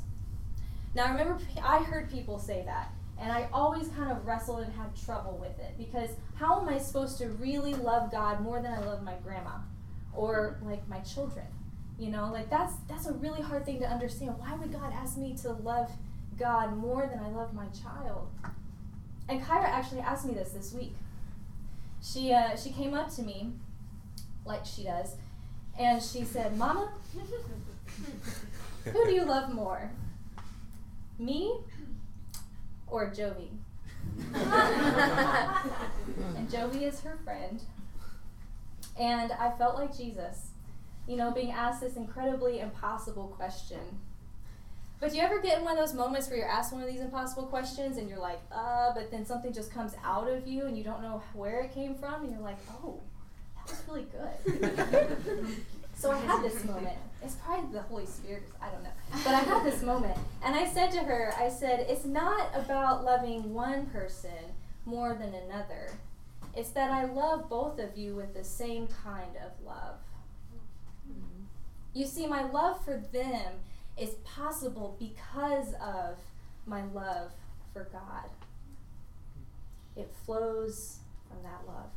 Now, 0.96 1.06
I 1.06 1.12
remember 1.12 1.38
I 1.64 1.84
heard 1.84 2.10
people 2.10 2.40
say 2.40 2.64
that, 2.66 2.92
and 3.20 3.32
I 3.32 3.48
always 3.54 3.90
kind 3.90 4.12
of 4.12 4.26
wrestled 4.26 4.62
and 4.62 4.74
had 4.74 4.96
trouble 5.06 5.38
with 5.40 5.60
it 5.60 5.76
because 5.78 6.10
how 6.34 6.62
am 6.62 6.70
I 6.70 6.80
supposed 6.80 7.20
to 7.20 7.30
really 7.30 7.76
love 7.76 8.12
God 8.12 8.42
more 8.42 8.60
than 8.60 8.74
I 8.74 8.80
love 8.80 9.04
my 9.04 9.14
grandma 9.24 9.58
or 10.16 10.58
like 10.64 10.88
my 10.88 11.00
children? 11.02 11.46
You 12.00 12.10
know, 12.10 12.32
like 12.34 12.50
that's 12.50 12.74
that's 12.90 13.06
a 13.06 13.14
really 13.14 13.42
hard 13.42 13.68
thing 13.68 13.80
to 13.82 13.88
understand. 13.88 14.34
Why 14.40 14.56
would 14.56 14.74
God 14.74 14.92
ask 14.94 15.16
me 15.16 15.38
to 15.44 15.52
love 15.52 15.92
God 16.38 16.78
more 16.78 17.08
than 17.08 17.20
I 17.20 17.30
love 17.30 17.54
my 17.54 17.68
child? 17.68 18.28
And 19.30 19.42
Kyra 19.42 19.66
actually 19.66 20.02
asked 20.02 20.26
me 20.26 20.34
this 20.34 20.52
this 20.52 20.74
week. 20.74 20.96
She 22.02 22.34
uh, 22.34 22.56
she 22.56 22.72
came 22.72 22.94
up 22.94 23.14
to 23.16 23.24
me, 23.24 23.52
like 24.46 24.66
she 24.66 24.84
does, 24.84 25.16
and 25.80 26.02
she 26.02 26.26
said, 26.26 26.58
"Mama, 26.58 26.92
who 28.86 29.06
do 29.06 29.12
you 29.12 29.24
love 29.24 29.54
more, 29.54 29.92
me 31.18 31.54
or 32.88 33.10
Jovi?" 33.12 33.50
and 36.36 36.50
Jovi 36.50 36.84
is 36.84 37.00
her 37.02 37.18
friend. 37.24 37.62
And 39.00 39.32
I 39.32 39.52
felt 39.58 39.76
like 39.76 39.96
Jesus, 39.96 40.50
you 41.08 41.16
know, 41.16 41.32
being 41.32 41.52
asked 41.52 41.82
this 41.82 41.96
incredibly 41.96 42.60
impossible 42.60 43.28
question 43.36 43.80
but 45.04 45.12
do 45.12 45.18
you 45.18 45.22
ever 45.22 45.42
get 45.42 45.58
in 45.58 45.66
one 45.66 45.78
of 45.78 45.86
those 45.86 45.94
moments 45.94 46.30
where 46.30 46.38
you're 46.38 46.48
asked 46.48 46.72
one 46.72 46.82
of 46.82 46.88
these 46.88 47.02
impossible 47.02 47.44
questions 47.44 47.98
and 47.98 48.08
you're 48.08 48.22
like, 48.22 48.40
uh, 48.54 48.94
but 48.96 49.12
then 49.12 49.26
something 49.26 49.52
just 49.52 49.70
comes 49.70 49.96
out 50.02 50.30
of 50.30 50.48
you 50.48 50.66
and 50.66 50.78
you 50.78 50.84
don't 50.86 51.02
know 51.02 51.22
where 51.34 51.60
it 51.60 51.74
came 51.74 51.94
from 51.94 52.24
and 52.24 52.32
you're 52.32 52.40
like, 52.40 52.56
oh, 52.72 53.02
that 53.58 53.70
was 53.70 53.84
really 53.86 54.06
good. 54.06 55.58
so 55.94 56.10
I 56.10 56.18
had 56.20 56.42
this 56.42 56.64
moment. 56.64 56.96
It's 57.22 57.36
probably 57.36 57.74
the 57.74 57.82
Holy 57.82 58.06
Spirit, 58.06 58.44
I 58.62 58.70
don't 58.70 58.82
know. 58.82 58.94
But 59.26 59.36
I 59.36 59.40
had 59.40 59.66
this 59.66 59.82
moment. 59.92 60.18
And 60.42 60.56
I 60.56 60.66
said 60.66 60.90
to 60.92 61.00
her, 61.00 61.34
I 61.38 61.50
said, 61.50 61.86
it's 61.90 62.06
not 62.06 62.52
about 62.56 63.04
loving 63.04 63.54
one 63.54 63.88
person 63.88 64.54
more 64.86 65.16
than 65.16 65.34
another. 65.34 65.92
It's 66.56 66.70
that 66.70 66.92
I 66.92 67.04
love 67.04 67.50
both 67.50 67.78
of 67.78 67.98
you 67.98 68.16
with 68.16 68.34
the 68.34 68.46
same 68.46 68.88
kind 69.04 69.36
of 69.46 69.52
love. 69.66 69.98
Mm-hmm. 71.12 71.44
You 71.94 72.06
see, 72.06 72.26
my 72.26 72.50
love 72.50 72.86
for 72.86 73.04
them 73.12 73.52
is 73.98 74.16
possible 74.24 74.96
because 75.00 75.74
of 75.76 76.18
my 76.66 76.84
love 76.94 77.32
for 77.74 77.88
God. 77.92 78.30
It 79.96 80.12
flows 80.26 80.98
from 81.28 81.44
that 81.44 81.68
love. 81.68 81.90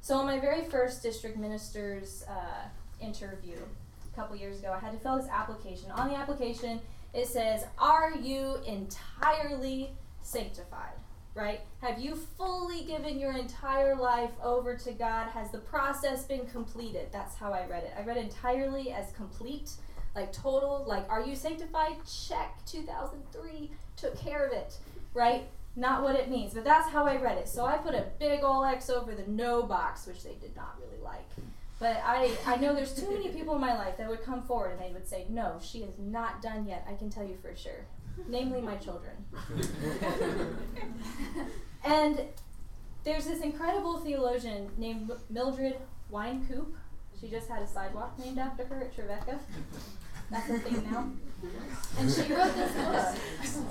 So, 0.00 0.16
on 0.16 0.26
my 0.26 0.38
very 0.38 0.64
first 0.64 1.02
district 1.02 1.36
minister's 1.36 2.24
uh, 2.28 2.68
interview 3.00 3.56
a 3.56 4.16
couple 4.16 4.36
years 4.36 4.60
ago, 4.60 4.72
I 4.72 4.78
had 4.78 4.92
to 4.92 4.98
fill 4.98 5.16
this 5.16 5.28
application. 5.28 5.90
On 5.90 6.08
the 6.08 6.14
application, 6.14 6.80
it 7.12 7.26
says, 7.26 7.64
Are 7.78 8.14
you 8.14 8.58
entirely 8.66 9.90
sanctified? 10.22 10.92
Right? 11.34 11.60
Have 11.82 11.98
you 11.98 12.14
fully 12.14 12.84
given 12.84 13.18
your 13.18 13.32
entire 13.36 13.94
life 13.94 14.30
over 14.42 14.76
to 14.76 14.92
God? 14.92 15.28
Has 15.30 15.50
the 15.50 15.58
process 15.58 16.24
been 16.24 16.46
completed? 16.46 17.08
That's 17.12 17.34
how 17.34 17.52
I 17.52 17.66
read 17.66 17.84
it. 17.84 17.92
I 17.98 18.02
read 18.04 18.16
entirely 18.16 18.92
as 18.92 19.12
complete 19.12 19.72
like 20.16 20.32
total, 20.32 20.84
like, 20.88 21.08
are 21.10 21.20
you 21.20 21.36
sanctified? 21.36 21.96
Check. 22.06 22.58
2003 22.66 23.70
took 23.96 24.18
care 24.18 24.46
of 24.46 24.52
it, 24.52 24.78
right? 25.14 25.44
Not 25.76 26.02
what 26.02 26.16
it 26.16 26.30
means, 26.30 26.54
but 26.54 26.64
that's 26.64 26.88
how 26.88 27.04
I 27.04 27.16
read 27.18 27.36
it. 27.36 27.48
So 27.48 27.66
I 27.66 27.76
put 27.76 27.94
a 27.94 28.06
big 28.18 28.42
ol' 28.42 28.64
X 28.64 28.88
over 28.88 29.14
the 29.14 29.26
no 29.26 29.62
box, 29.62 30.06
which 30.06 30.24
they 30.24 30.34
did 30.40 30.56
not 30.56 30.78
really 30.80 31.02
like. 31.04 31.28
But 31.78 32.02
I, 32.02 32.30
I 32.46 32.56
know 32.56 32.74
there's 32.74 32.94
too 32.94 33.10
many 33.10 33.28
people 33.28 33.54
in 33.54 33.60
my 33.60 33.76
life 33.76 33.98
that 33.98 34.08
would 34.08 34.22
come 34.22 34.42
forward 34.42 34.72
and 34.72 34.80
they 34.80 34.92
would 34.94 35.06
say, 35.06 35.26
no, 35.28 35.58
she 35.62 35.80
is 35.80 35.92
not 35.98 36.40
done 36.40 36.66
yet. 36.66 36.86
I 36.90 36.94
can 36.94 37.10
tell 37.10 37.24
you 37.24 37.36
for 37.42 37.54
sure. 37.54 37.84
Namely, 38.26 38.62
my 38.62 38.76
children. 38.76 39.12
and 41.84 42.22
there's 43.04 43.26
this 43.26 43.42
incredible 43.42 43.98
theologian 43.98 44.70
named 44.78 45.10
Mildred 45.28 45.76
Wynkoop. 46.10 46.72
She 47.20 47.28
just 47.28 47.50
had 47.50 47.62
a 47.62 47.66
sidewalk 47.66 48.18
named 48.18 48.38
after 48.38 48.64
her 48.64 48.80
at 48.80 48.94
Trevecca. 48.94 49.38
That's 50.30 50.50
a 50.50 50.58
thing 50.58 50.90
now. 50.90 51.10
And 51.98 52.10
she 52.10 52.32
wrote 52.32 52.54
this 52.54 52.72
book 52.72 53.62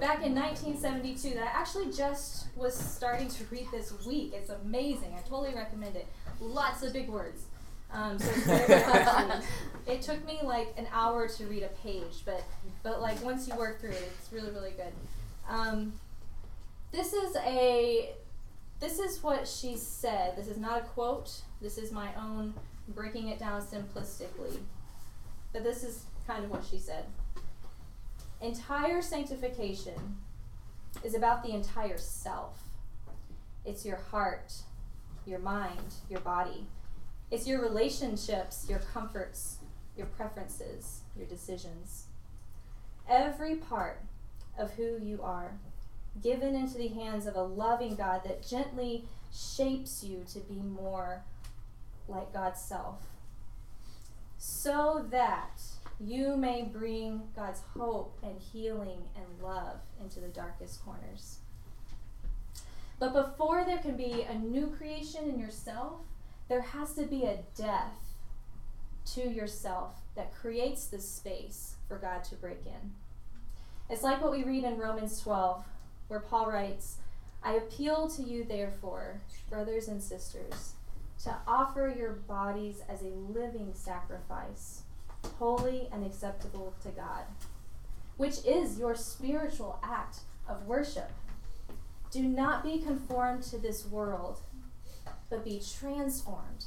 back 0.00 0.24
in 0.24 0.34
1972 0.34 1.34
that 1.34 1.44
I 1.44 1.60
actually 1.60 1.92
just 1.92 2.46
was 2.56 2.74
starting 2.74 3.28
to 3.28 3.44
read 3.50 3.68
this 3.72 3.92
week. 4.04 4.32
It's 4.34 4.50
amazing. 4.50 5.14
I 5.16 5.20
totally 5.22 5.54
recommend 5.54 5.96
it. 5.96 6.06
Lots 6.40 6.82
of 6.82 6.92
big 6.92 7.08
words. 7.08 7.44
Um, 7.92 8.18
so 8.18 8.28
it's 8.30 8.44
very, 8.44 8.66
very 8.66 9.42
It 9.86 10.02
took 10.02 10.26
me 10.26 10.40
like 10.42 10.74
an 10.76 10.88
hour 10.92 11.28
to 11.28 11.46
read 11.46 11.62
a 11.62 11.68
page, 11.68 12.22
but 12.24 12.42
but 12.82 13.00
like 13.00 13.22
once 13.22 13.46
you 13.46 13.54
work 13.54 13.80
through 13.80 13.90
it, 13.90 14.10
it's 14.18 14.32
really 14.32 14.50
really 14.50 14.72
good. 14.72 14.92
Um, 15.48 15.92
this 16.90 17.12
is 17.12 17.36
a 17.36 18.14
this 18.80 18.98
is 18.98 19.22
what 19.22 19.46
she 19.46 19.76
said. 19.76 20.36
This 20.36 20.48
is 20.48 20.58
not 20.58 20.78
a 20.78 20.82
quote. 20.82 21.42
This 21.60 21.78
is 21.78 21.92
my 21.92 22.08
own 22.16 22.54
breaking 22.88 23.28
it 23.28 23.38
down 23.38 23.62
simplistically. 23.62 24.58
But 25.54 25.64
this 25.64 25.84
is 25.84 26.04
kind 26.26 26.44
of 26.44 26.50
what 26.50 26.64
she 26.68 26.78
said. 26.78 27.04
Entire 28.42 29.00
sanctification 29.00 30.16
is 31.02 31.14
about 31.14 31.42
the 31.42 31.54
entire 31.54 31.96
self. 31.96 32.64
It's 33.64 33.86
your 33.86 33.96
heart, 33.96 34.52
your 35.24 35.38
mind, 35.38 35.94
your 36.10 36.20
body. 36.20 36.66
It's 37.30 37.46
your 37.46 37.62
relationships, 37.62 38.66
your 38.68 38.80
comforts, 38.80 39.58
your 39.96 40.06
preferences, 40.06 41.00
your 41.16 41.26
decisions. 41.26 42.06
Every 43.08 43.54
part 43.54 44.02
of 44.58 44.72
who 44.72 44.98
you 45.00 45.22
are 45.22 45.52
given 46.22 46.54
into 46.54 46.78
the 46.78 46.88
hands 46.88 47.26
of 47.26 47.36
a 47.36 47.42
loving 47.42 47.94
God 47.94 48.22
that 48.24 48.46
gently 48.46 49.04
shapes 49.32 50.02
you 50.02 50.24
to 50.32 50.40
be 50.40 50.56
more 50.56 51.22
like 52.08 52.32
God's 52.32 52.60
self, 52.60 53.02
so 54.46 55.06
that 55.10 55.62
you 55.98 56.36
may 56.36 56.60
bring 56.60 57.22
God's 57.34 57.62
hope 57.74 58.18
and 58.22 58.38
healing 58.38 59.00
and 59.16 59.42
love 59.42 59.78
into 60.02 60.20
the 60.20 60.28
darkest 60.28 60.84
corners. 60.84 61.38
But 62.98 63.14
before 63.14 63.64
there 63.64 63.78
can 63.78 63.96
be 63.96 64.20
a 64.20 64.34
new 64.34 64.66
creation 64.66 65.30
in 65.30 65.38
yourself, 65.38 66.00
there 66.50 66.60
has 66.60 66.92
to 66.92 67.04
be 67.04 67.24
a 67.24 67.38
death 67.56 68.16
to 69.14 69.22
yourself 69.22 69.94
that 70.14 70.34
creates 70.34 70.88
the 70.88 71.00
space 71.00 71.76
for 71.88 71.96
God 71.96 72.22
to 72.24 72.34
break 72.34 72.66
in. 72.66 72.92
It's 73.88 74.02
like 74.02 74.22
what 74.22 74.30
we 74.30 74.44
read 74.44 74.64
in 74.64 74.76
Romans 74.76 75.20
12, 75.20 75.64
where 76.08 76.20
Paul 76.20 76.50
writes, 76.50 76.98
I 77.42 77.54
appeal 77.54 78.10
to 78.10 78.22
you, 78.22 78.44
therefore, 78.44 79.22
brothers 79.48 79.88
and 79.88 80.02
sisters, 80.02 80.73
to 81.24 81.34
offer 81.46 81.92
your 81.96 82.12
bodies 82.12 82.82
as 82.88 83.00
a 83.00 83.06
living 83.06 83.72
sacrifice, 83.72 84.82
holy 85.38 85.88
and 85.90 86.04
acceptable 86.04 86.74
to 86.82 86.88
God, 86.90 87.24
which 88.18 88.44
is 88.44 88.78
your 88.78 88.94
spiritual 88.94 89.78
act 89.82 90.18
of 90.46 90.66
worship. 90.66 91.10
Do 92.10 92.22
not 92.22 92.62
be 92.62 92.78
conformed 92.78 93.42
to 93.44 93.58
this 93.58 93.86
world, 93.86 94.40
but 95.30 95.44
be 95.44 95.62
transformed 95.78 96.66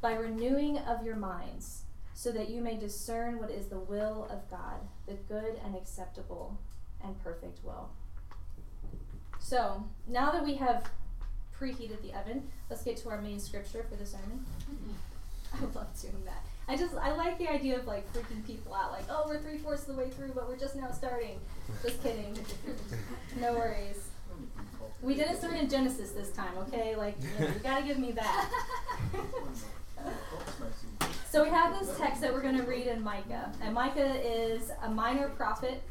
by 0.00 0.14
renewing 0.14 0.78
of 0.78 1.04
your 1.04 1.16
minds, 1.16 1.82
so 2.14 2.30
that 2.30 2.48
you 2.48 2.60
may 2.60 2.76
discern 2.76 3.40
what 3.40 3.50
is 3.50 3.66
the 3.66 3.78
will 3.78 4.28
of 4.30 4.48
God, 4.48 4.80
the 5.06 5.14
good 5.14 5.60
and 5.64 5.74
acceptable 5.74 6.56
and 7.02 7.22
perfect 7.22 7.64
will. 7.64 7.90
So, 9.40 9.84
now 10.06 10.30
that 10.30 10.44
we 10.44 10.54
have 10.54 10.90
preheated 11.60 12.00
the 12.02 12.18
oven, 12.18 12.48
let's 12.70 12.82
get 12.82 12.96
to 12.98 13.10
our 13.10 13.20
main 13.20 13.40
scripture 13.40 13.84
for 13.88 13.96
the 13.96 14.06
sermon. 14.06 14.44
I 15.54 15.60
love 15.74 15.88
doing 16.00 16.24
that. 16.24 16.44
I 16.68 16.76
just 16.76 16.96
I 16.96 17.14
like 17.14 17.38
the 17.38 17.48
idea 17.48 17.78
of 17.78 17.86
like 17.86 18.12
freaking 18.12 18.44
people 18.46 18.74
out, 18.74 18.92
like, 18.92 19.04
oh, 19.08 19.24
we're 19.26 19.38
three 19.38 19.58
fourths 19.58 19.88
of 19.88 19.94
the 19.94 20.02
way 20.02 20.10
through, 20.10 20.32
but 20.34 20.48
we're 20.48 20.58
just 20.58 20.74
now 20.74 20.90
starting. 20.90 21.38
Just 21.82 22.02
kidding. 22.02 22.36
no 23.40 23.52
worries. 23.52 24.08
We 25.02 25.14
didn't 25.14 25.36
start 25.36 25.54
in 25.54 25.68
Genesis 25.68 26.10
this 26.10 26.30
time, 26.30 26.56
okay? 26.66 26.96
Like, 26.96 27.16
you, 27.20 27.46
know, 27.46 27.52
you 27.52 27.60
gotta 27.60 27.84
give 27.84 27.98
me 27.98 28.12
that. 28.12 28.50
so 31.30 31.44
we 31.44 31.50
have 31.50 31.78
this 31.78 31.96
text 31.96 32.20
that 32.22 32.32
we're 32.32 32.42
to 32.42 32.62
read 32.62 32.86
in 32.86 33.02
Micah, 33.02 33.52
and 33.62 33.74
Micah 33.74 34.20
is 34.24 34.72
a 34.82 34.90
minor 34.90 35.28
prophet. 35.28 35.82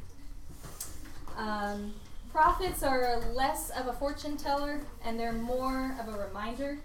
Um, 1.38 1.94
prophets 2.36 2.84
are 2.84 3.22
less 3.34 3.70
of 3.70 3.88
a 3.88 3.94
fortune 3.94 4.36
teller 4.36 4.82
and 5.06 5.18
they're 5.18 5.32
more 5.32 5.96
of 6.02 6.14
a 6.14 6.18
reminder. 6.28 6.78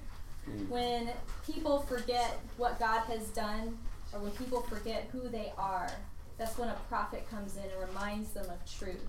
Hmm. 0.45 0.69
When 0.69 1.11
people 1.45 1.81
forget 1.81 2.39
what 2.57 2.79
God 2.79 3.01
has 3.07 3.31
done, 3.31 3.77
or 4.13 4.21
when 4.21 4.31
people 4.31 4.61
forget 4.61 5.09
who 5.11 5.29
they 5.29 5.53
are, 5.59 5.91
that's 6.39 6.57
when 6.57 6.69
a 6.69 6.77
prophet 6.89 7.29
comes 7.29 7.57
in 7.57 7.65
and 7.65 7.89
reminds 7.89 8.31
them 8.31 8.45
of 8.49 8.79
truth. 8.79 9.05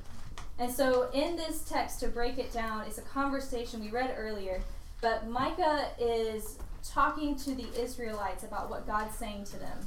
And 0.58 0.72
so, 0.74 1.12
in 1.12 1.36
this 1.36 1.62
text, 1.62 2.00
to 2.00 2.08
break 2.08 2.40
it 2.40 2.52
down, 2.52 2.86
it's 2.88 2.98
a 2.98 3.04
conversation 3.04 3.80
we 3.80 3.92
read 3.92 4.16
earlier, 4.18 4.64
but 5.00 5.28
Micah 5.30 5.90
is 6.00 6.58
talking 6.84 7.36
to 7.36 7.54
the 7.54 7.68
Israelites 7.80 8.44
about 8.44 8.68
what 8.68 8.88
God's 8.88 9.16
saying 9.16 9.46
to 9.46 9.60
them. 9.60 9.78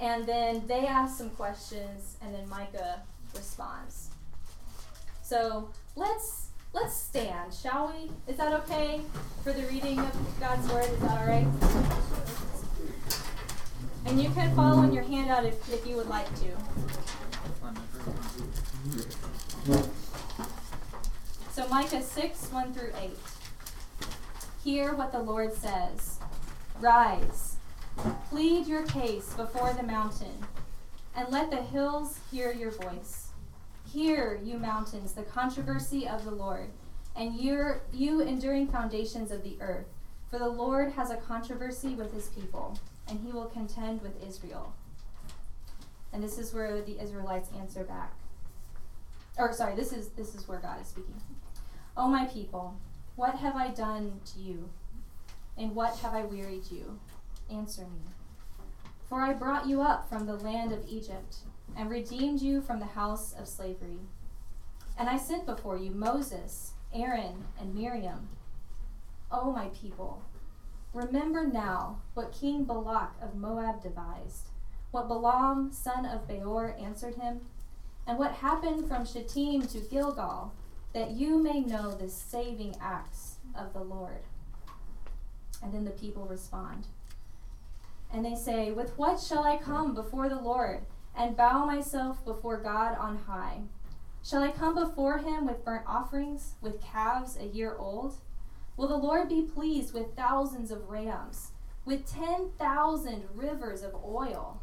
And 0.00 0.24
then 0.24 0.66
they 0.66 0.86
ask 0.86 1.18
some 1.18 1.28
questions, 1.30 2.16
and 2.22 2.34
then 2.34 2.48
Micah 2.48 3.02
responds. 3.34 4.13
So 5.24 5.70
let's 5.96 6.48
let's 6.74 6.94
stand, 6.94 7.54
shall 7.54 7.90
we? 7.96 8.10
Is 8.30 8.36
that 8.36 8.52
okay 8.60 9.00
for 9.42 9.54
the 9.54 9.62
reading 9.68 9.98
of 9.98 10.38
God's 10.38 10.70
word? 10.70 10.84
Is 10.84 10.98
that 10.98 11.18
all 11.18 11.26
right? 11.26 11.46
And 14.04 14.22
you 14.22 14.28
can 14.30 14.54
follow 14.54 14.82
in 14.82 14.92
your 14.92 15.02
handout 15.02 15.46
if, 15.46 15.72
if 15.72 15.86
you 15.86 15.96
would 15.96 16.10
like 16.10 16.28
to. 16.40 16.50
So 21.52 21.66
Micah 21.68 22.02
6, 22.02 22.52
1 22.52 22.74
through 22.74 22.92
8. 23.00 23.10
Hear 24.62 24.94
what 24.94 25.10
the 25.10 25.20
Lord 25.20 25.54
says. 25.54 26.18
Rise, 26.80 27.56
plead 28.28 28.66
your 28.66 28.84
case 28.84 29.32
before 29.32 29.72
the 29.72 29.84
mountain, 29.84 30.44
and 31.16 31.32
let 31.32 31.50
the 31.50 31.62
hills 31.62 32.18
hear 32.30 32.52
your 32.52 32.72
voice. 32.72 33.23
Hear, 33.94 34.40
you 34.42 34.58
mountains, 34.58 35.12
the 35.12 35.22
controversy 35.22 36.08
of 36.08 36.24
the 36.24 36.32
Lord, 36.32 36.70
and 37.14 37.36
your, 37.36 37.82
you 37.92 38.22
enduring 38.22 38.66
foundations 38.66 39.30
of 39.30 39.44
the 39.44 39.56
earth. 39.60 39.86
For 40.28 40.40
the 40.40 40.48
Lord 40.48 40.90
has 40.94 41.12
a 41.12 41.16
controversy 41.16 41.94
with 41.94 42.12
his 42.12 42.26
people, 42.26 42.76
and 43.06 43.20
he 43.20 43.30
will 43.30 43.44
contend 43.44 44.02
with 44.02 44.20
Israel. 44.20 44.74
And 46.12 46.24
this 46.24 46.38
is 46.38 46.52
where 46.52 46.82
the 46.82 47.00
Israelites 47.00 47.50
answer 47.56 47.84
back. 47.84 48.12
Or 49.38 49.52
sorry, 49.52 49.76
this 49.76 49.92
is 49.92 50.08
this 50.08 50.34
is 50.34 50.48
where 50.48 50.58
God 50.58 50.80
is 50.80 50.88
speaking. 50.88 51.20
O 51.96 52.08
my 52.08 52.24
people, 52.24 52.74
what 53.14 53.36
have 53.36 53.54
I 53.54 53.68
done 53.68 54.20
to 54.32 54.40
you? 54.40 54.70
And 55.56 55.72
what 55.72 55.98
have 55.98 56.14
I 56.14 56.24
wearied 56.24 56.68
you? 56.68 56.98
Answer 57.48 57.82
me. 57.82 58.10
For 59.08 59.20
I 59.20 59.32
brought 59.32 59.66
you 59.66 59.82
up 59.82 60.08
from 60.08 60.26
the 60.26 60.36
land 60.36 60.72
of 60.72 60.86
Egypt 60.88 61.36
and 61.76 61.90
redeemed 61.90 62.40
you 62.40 62.60
from 62.60 62.80
the 62.80 62.86
house 62.86 63.34
of 63.38 63.48
slavery. 63.48 64.00
And 64.98 65.08
I 65.08 65.18
sent 65.18 65.46
before 65.46 65.76
you 65.76 65.90
Moses, 65.90 66.72
Aaron, 66.92 67.44
and 67.60 67.74
Miriam. 67.74 68.28
O 69.30 69.52
my 69.52 69.68
people, 69.68 70.22
remember 70.92 71.46
now 71.46 71.98
what 72.14 72.32
King 72.32 72.64
Balak 72.64 73.12
of 73.20 73.34
Moab 73.34 73.82
devised, 73.82 74.48
what 74.90 75.08
Balaam, 75.08 75.72
son 75.72 76.06
of 76.06 76.28
Beor, 76.28 76.76
answered 76.80 77.16
him, 77.16 77.40
and 78.06 78.18
what 78.18 78.32
happened 78.32 78.86
from 78.86 79.04
Shittim 79.04 79.62
to 79.62 79.80
Gilgal, 79.80 80.52
that 80.92 81.10
you 81.10 81.42
may 81.42 81.60
know 81.60 81.90
the 81.90 82.08
saving 82.08 82.76
acts 82.80 83.36
of 83.56 83.72
the 83.72 83.82
Lord. 83.82 84.22
And 85.62 85.72
then 85.72 85.84
the 85.84 85.90
people 85.90 86.26
respond. 86.26 86.86
And 88.14 88.24
they 88.24 88.36
say, 88.36 88.70
With 88.70 88.96
what 88.96 89.20
shall 89.20 89.44
I 89.44 89.58
come 89.58 89.94
before 89.94 90.30
the 90.30 90.40
Lord? 90.40 90.86
and 91.16 91.36
bow 91.36 91.64
myself 91.64 92.24
before 92.24 92.56
God 92.56 92.96
on 92.98 93.18
high. 93.18 93.60
Shall 94.24 94.42
I 94.42 94.50
come 94.50 94.74
before 94.74 95.18
him 95.18 95.46
with 95.46 95.64
burnt 95.64 95.84
offerings, 95.86 96.54
with 96.60 96.82
calves 96.82 97.36
a 97.36 97.46
year 97.46 97.76
old? 97.78 98.16
Will 98.76 98.88
the 98.88 98.96
Lord 98.96 99.28
be 99.28 99.42
pleased 99.42 99.94
with 99.94 100.16
thousands 100.16 100.70
of 100.70 100.88
rams, 100.88 101.52
with 101.84 102.10
ten 102.10 102.50
thousand 102.58 103.24
rivers 103.34 103.82
of 103.82 103.94
oil? 103.94 104.60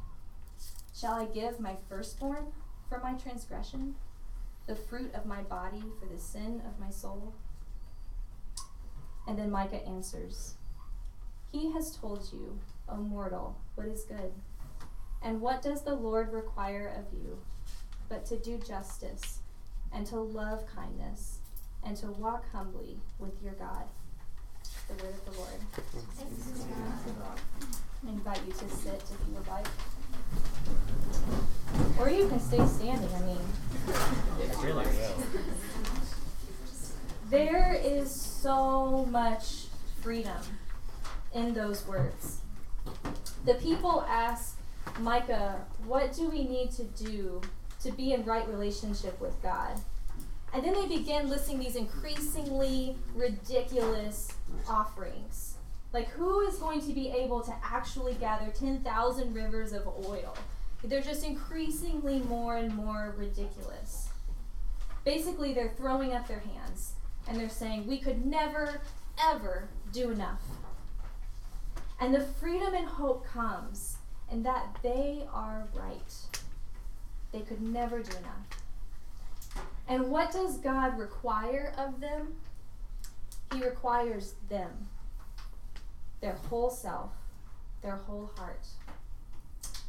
Shall 0.94 1.14
I 1.14 1.26
give 1.26 1.60
my 1.60 1.78
firstborn 1.88 2.48
for 2.90 3.00
my 3.00 3.14
transgression, 3.14 3.96
the 4.68 4.76
fruit 4.76 5.14
of 5.14 5.26
my 5.26 5.42
body 5.42 5.84
for 6.00 6.08
the 6.08 6.20
sin 6.20 6.62
of 6.68 6.80
my 6.80 6.90
soul? 6.90 7.34
And 9.28 9.38
then 9.38 9.52
Micah 9.52 9.88
answers, 9.88 10.56
He 11.52 11.72
has 11.72 11.96
told 11.96 12.28
you, 12.34 12.60
O 12.92 12.98
mortal, 12.98 13.58
what 13.76 13.88
is 13.88 14.04
good. 14.04 14.34
And 15.24 15.40
what 15.40 15.62
does 15.62 15.84
the 15.84 15.96
Lord 15.96 16.34
require 16.34 16.94
of 16.98 17.14
you 17.18 17.38
but 18.12 18.26
to 18.26 18.36
do 18.38 18.58
justice 18.58 19.40
and 19.94 20.06
to 20.06 20.18
love 20.18 20.66
kindness 20.76 21.40
and 21.84 21.96
to 21.96 22.08
walk 22.08 22.44
humbly 22.52 22.98
with 23.20 23.32
your 23.42 23.54
God. 23.54 23.86
The 24.90 25.04
word 25.04 25.14
of 25.14 25.34
the 25.34 25.40
Lord. 25.40 25.50
I 28.06 28.10
invite 28.10 28.42
you 28.46 28.52
to 28.52 28.70
sit 28.70 29.02
if 29.02 29.28
you 29.28 29.36
would 29.36 29.48
like. 29.48 29.68
Or 31.98 32.10
you 32.10 32.28
can 32.28 32.40
stay 32.40 32.66
standing, 32.68 33.10
I 33.16 33.22
mean. 33.22 33.40
There 37.30 37.80
is 37.82 38.12
so 38.12 39.08
much 39.10 39.68
freedom 40.02 40.42
in 41.34 41.54
those 41.54 41.88
words. 41.88 42.42
The 43.46 43.56
people 43.56 44.06
ask 44.08 44.60
Micah, 45.00 45.66
What 45.86 46.14
do 46.14 46.30
we 46.30 46.44
need 46.44 46.72
to 46.72 46.84
do 46.84 47.42
to 47.84 47.92
be 47.92 48.14
in 48.14 48.24
right 48.26 48.48
relationship 48.48 49.20
with 49.20 49.42
God? 49.42 49.80
And 50.54 50.64
then 50.64 50.74
they 50.74 50.88
begin 50.88 51.30
listing 51.30 51.60
these 51.60 51.76
increasingly 51.76 52.98
ridiculous 53.16 54.34
offerings. 54.68 55.56
Like, 55.94 56.10
who 56.10 56.42
is 56.42 56.58
going 56.58 56.82
to 56.82 56.94
be 56.94 57.10
able 57.10 57.42
to 57.42 57.54
actually 57.64 58.14
gather 58.16 58.52
10,000 58.52 59.34
rivers 59.34 59.74
of 59.74 59.88
oil? 59.88 60.36
They're 60.84 61.02
just 61.02 61.26
increasingly 61.26 62.20
more 62.20 62.58
and 62.58 62.74
more 62.74 63.14
ridiculous. 63.18 64.10
Basically, 65.06 65.54
they're 65.54 65.74
throwing 65.78 66.14
up 66.14 66.28
their 66.28 66.40
hands 66.40 66.94
and 67.28 67.40
they're 67.40 67.50
saying, 67.50 67.88
We 67.88 68.00
could 68.00 68.26
never, 68.26 68.82
ever 69.24 69.70
do 69.92 70.12
enough. 70.12 70.42
And 72.02 72.16
the 72.16 72.20
freedom 72.20 72.74
and 72.74 72.88
hope 72.88 73.28
comes 73.28 73.98
in 74.32 74.42
that 74.42 74.76
they 74.82 75.24
are 75.32 75.68
right. 75.76 76.40
They 77.32 77.42
could 77.42 77.62
never 77.62 78.02
do 78.02 78.18
enough. 78.18 79.64
And 79.88 80.10
what 80.10 80.32
does 80.32 80.58
God 80.58 80.98
require 80.98 81.74
of 81.78 82.02
them? 82.02 82.34
He 83.54 83.64
requires 83.64 84.34
them, 84.50 84.72
their 86.22 86.34
whole 86.50 86.72
self, 86.72 87.12
their 87.84 87.98
whole 87.98 88.32
heart. 88.36 88.66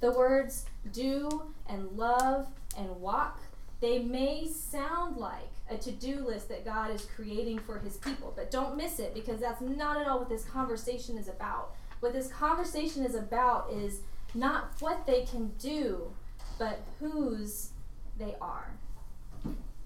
The 0.01 0.11
words 0.11 0.67
do 0.93 1.45
and 1.67 1.97
love 1.97 2.47
and 2.77 3.01
walk, 3.01 3.41
they 3.81 4.01
may 4.01 4.49
sound 4.49 5.17
like 5.17 5.51
a 5.71 5.77
to 5.79 5.91
do 5.91 6.17
list 6.27 6.49
that 6.51 6.65
God 6.65 6.91
is 6.91 7.07
creating 7.17 7.61
for 7.61 7.79
his 7.79 7.97
people, 7.97 8.33
but 8.37 8.51
don't 8.51 8.77
miss 8.77 8.99
it 8.99 9.15
because 9.15 9.41
that's 9.41 9.63
not 9.63 10.01
at 10.01 10.07
all 10.07 10.19
what 10.19 10.29
this 10.29 10.45
conversation 10.45 11.17
is 11.17 11.29
about. 11.29 11.73
What 12.03 12.15
this 12.15 12.27
conversation 12.27 13.05
is 13.05 13.15
about 13.15 13.71
is 13.73 14.01
not 14.35 14.73
what 14.81 15.07
they 15.07 15.23
can 15.23 15.53
do, 15.61 16.11
but 16.59 16.81
whose 16.99 17.71
they 18.19 18.35
are. 18.41 18.73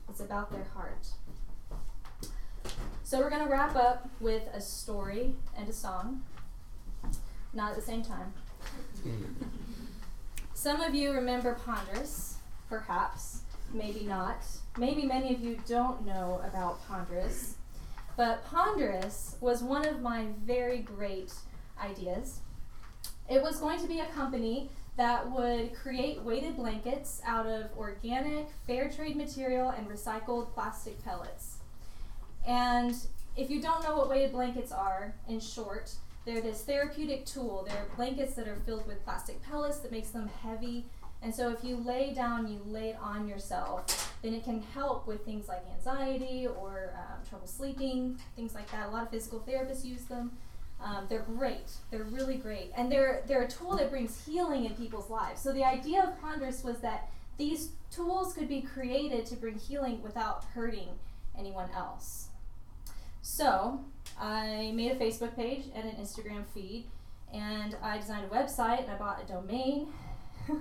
It's 0.08 0.20
about 0.20 0.50
their 0.50 0.64
heart. 0.74 1.08
So 3.02 3.18
we're 3.18 3.28
going 3.28 3.44
to 3.44 3.50
wrap 3.50 3.76
up 3.76 4.08
with 4.18 4.44
a 4.54 4.62
story 4.62 5.34
and 5.58 5.68
a 5.68 5.74
song. 5.74 6.22
Not 7.52 7.72
at 7.72 7.76
the 7.76 7.82
same 7.82 8.02
time. 8.02 8.32
Some 10.54 10.80
of 10.80 10.94
you 10.94 11.12
remember 11.12 11.58
Ponderous, 11.66 12.38
perhaps, 12.70 13.42
maybe 13.74 14.06
not. 14.06 14.42
Maybe 14.78 15.04
many 15.04 15.34
of 15.34 15.40
you 15.42 15.58
don't 15.68 16.06
know 16.06 16.40
about 16.46 16.80
Ponderous. 16.88 17.56
But 18.16 18.42
Ponderous 18.46 19.36
was 19.42 19.62
one 19.62 19.86
of 19.86 20.00
my 20.00 20.28
very 20.46 20.78
great 20.78 21.34
ideas. 21.82 22.40
It 23.28 23.42
was 23.42 23.58
going 23.58 23.80
to 23.80 23.88
be 23.88 24.00
a 24.00 24.06
company 24.06 24.70
that 24.96 25.30
would 25.30 25.74
create 25.74 26.22
weighted 26.22 26.56
blankets 26.56 27.20
out 27.26 27.46
of 27.46 27.66
organic, 27.76 28.48
fair 28.66 28.88
trade 28.88 29.16
material 29.16 29.68
and 29.70 29.88
recycled 29.88 30.52
plastic 30.54 31.02
pellets. 31.04 31.56
And 32.46 32.94
if 33.36 33.50
you 33.50 33.60
don't 33.60 33.82
know 33.82 33.96
what 33.96 34.08
weighted 34.08 34.32
blankets 34.32 34.72
are, 34.72 35.14
in 35.28 35.40
short, 35.40 35.92
they're 36.24 36.40
this 36.40 36.62
therapeutic 36.62 37.26
tool. 37.26 37.66
They're 37.68 37.86
blankets 37.96 38.34
that 38.34 38.48
are 38.48 38.56
filled 38.64 38.86
with 38.86 39.04
plastic 39.04 39.42
pellets 39.42 39.78
that 39.78 39.92
makes 39.92 40.10
them 40.10 40.28
heavy. 40.42 40.86
And 41.22 41.34
so 41.34 41.50
if 41.50 41.62
you 41.62 41.76
lay 41.76 42.12
down, 42.14 42.48
you 42.48 42.60
lay 42.66 42.90
it 42.90 42.98
on 43.00 43.28
yourself, 43.28 44.14
then 44.22 44.34
it 44.34 44.44
can 44.44 44.62
help 44.74 45.06
with 45.06 45.24
things 45.24 45.48
like 45.48 45.62
anxiety 45.76 46.46
or 46.46 46.94
um, 46.94 47.26
trouble 47.28 47.46
sleeping, 47.46 48.18
things 48.34 48.54
like 48.54 48.70
that. 48.70 48.88
A 48.88 48.90
lot 48.90 49.02
of 49.02 49.10
physical 49.10 49.40
therapists 49.40 49.84
use 49.84 50.04
them. 50.04 50.32
Um, 50.86 51.06
they're 51.08 51.26
great. 51.36 51.72
They're 51.90 52.04
really 52.04 52.36
great, 52.36 52.70
and 52.76 52.90
they're 52.90 53.24
they're 53.26 53.42
a 53.42 53.48
tool 53.48 53.76
that 53.76 53.90
brings 53.90 54.24
healing 54.24 54.66
in 54.66 54.74
people's 54.74 55.10
lives. 55.10 55.40
So 55.40 55.52
the 55.52 55.64
idea 55.64 56.02
of 56.04 56.20
Ponderous 56.20 56.62
was 56.62 56.78
that 56.78 57.08
these 57.38 57.70
tools 57.90 58.32
could 58.32 58.48
be 58.48 58.62
created 58.62 59.26
to 59.26 59.36
bring 59.36 59.58
healing 59.58 60.00
without 60.00 60.44
hurting 60.54 60.88
anyone 61.36 61.68
else. 61.74 62.28
So 63.20 63.80
I 64.20 64.72
made 64.74 64.92
a 64.92 64.94
Facebook 64.94 65.34
page 65.34 65.64
and 65.74 65.88
an 65.88 65.96
Instagram 65.96 66.46
feed, 66.54 66.84
and 67.34 67.76
I 67.82 67.98
designed 67.98 68.26
a 68.30 68.34
website 68.34 68.82
and 68.82 68.90
I 68.90 68.96
bought 68.96 69.20
a 69.22 69.26
domain. 69.26 69.88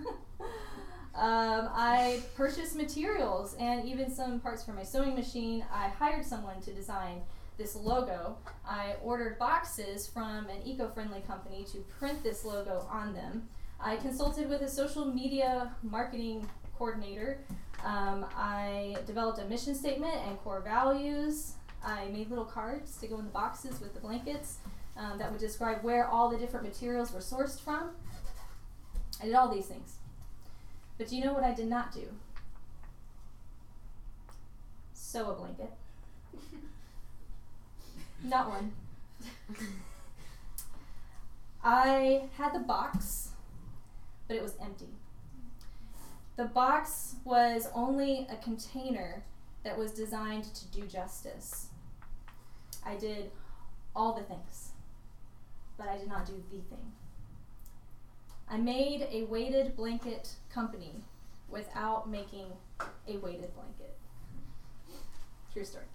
Um, 1.16 1.70
I 1.74 2.22
purchased 2.36 2.76
materials 2.76 3.56
and 3.58 3.88
even 3.88 4.14
some 4.14 4.42
parts 4.42 4.66
for 4.66 4.74
my 4.74 4.84
sewing 4.84 5.16
machine. 5.16 5.64
I 5.72 5.88
hired 5.88 6.26
someone 6.26 6.60
to 6.64 6.74
design 6.74 7.22
this 7.58 7.76
logo. 7.76 8.38
I 8.68 8.96
ordered 9.04 9.40
boxes 9.40 10.08
from 10.08 10.48
an 10.50 10.62
eco 10.66 10.88
friendly 10.90 11.22
company 11.22 11.66
to 11.72 11.80
print 12.00 12.24
this 12.24 12.46
logo 12.46 12.88
on 12.90 13.14
them. 13.14 13.48
I 13.80 13.98
consulted 13.98 14.50
with 14.50 14.62
a 14.62 14.70
social 14.70 15.06
media 15.06 15.74
marketing 15.84 16.50
coordinator. 16.78 17.40
Um, 17.84 18.26
I 18.36 18.96
developed 19.06 19.40
a 19.40 19.46
mission 19.46 19.76
statement 19.76 20.16
and 20.28 20.38
core 20.40 20.62
values. 20.62 21.54
I 21.84 22.08
made 22.08 22.30
little 22.30 22.46
cards 22.46 22.98
to 22.98 23.08
go 23.08 23.20
in 23.20 23.26
the 23.26 23.32
boxes 23.32 23.80
with 23.80 23.94
the 23.94 24.00
blankets 24.00 24.58
um, 24.98 25.18
that 25.20 25.32
would 25.32 25.40
describe 25.40 25.84
where 25.84 26.08
all 26.08 26.30
the 26.30 26.38
different 26.38 26.66
materials 26.66 27.12
were 27.12 27.20
sourced 27.20 27.60
from. 27.60 27.92
I 29.22 29.26
did 29.26 29.36
all 29.36 29.54
these 29.54 29.68
things. 29.68 29.96
But 30.98 31.10
do 31.10 31.16
you 31.16 31.24
know 31.24 31.34
what 31.34 31.44
I 31.44 31.54
did 31.54 31.68
not 31.68 31.94
do? 31.94 32.08
Sew 34.94 35.32
a 35.32 35.34
blanket. 35.34 35.72
Not 38.28 38.50
one. 38.50 38.74
I 41.64 42.30
had 42.38 42.54
the 42.54 42.60
box, 42.60 43.30
but 44.28 44.38
it 44.38 44.44
was 44.44 44.54
empty. 44.62 44.90
The 46.36 46.46
box 46.46 47.16
was 47.24 47.68
only 47.74 48.28
a 48.30 48.36
container 48.38 49.24
that 49.64 49.78
was 49.78 49.92
designed 49.92 50.54
to 50.54 50.66
do 50.68 50.86
justice. 50.86 51.70
I 52.86 52.96
did 52.96 53.32
all 53.96 54.14
the 54.14 54.24
things, 54.24 54.72
but 55.78 55.88
I 55.88 55.98
did 55.98 56.08
not 56.08 56.26
do 56.26 56.34
the 56.52 56.58
thing. 56.58 56.92
I 58.50 58.58
made 58.58 59.08
a 59.12 59.24
weighted 59.24 59.76
blanket 59.76 60.36
company 60.54 61.04
without 61.50 62.10
making 62.10 62.46
a 63.08 63.18
weighted 63.18 63.56
blanket. 63.56 63.96
True 65.52 65.66
story. 65.66 65.86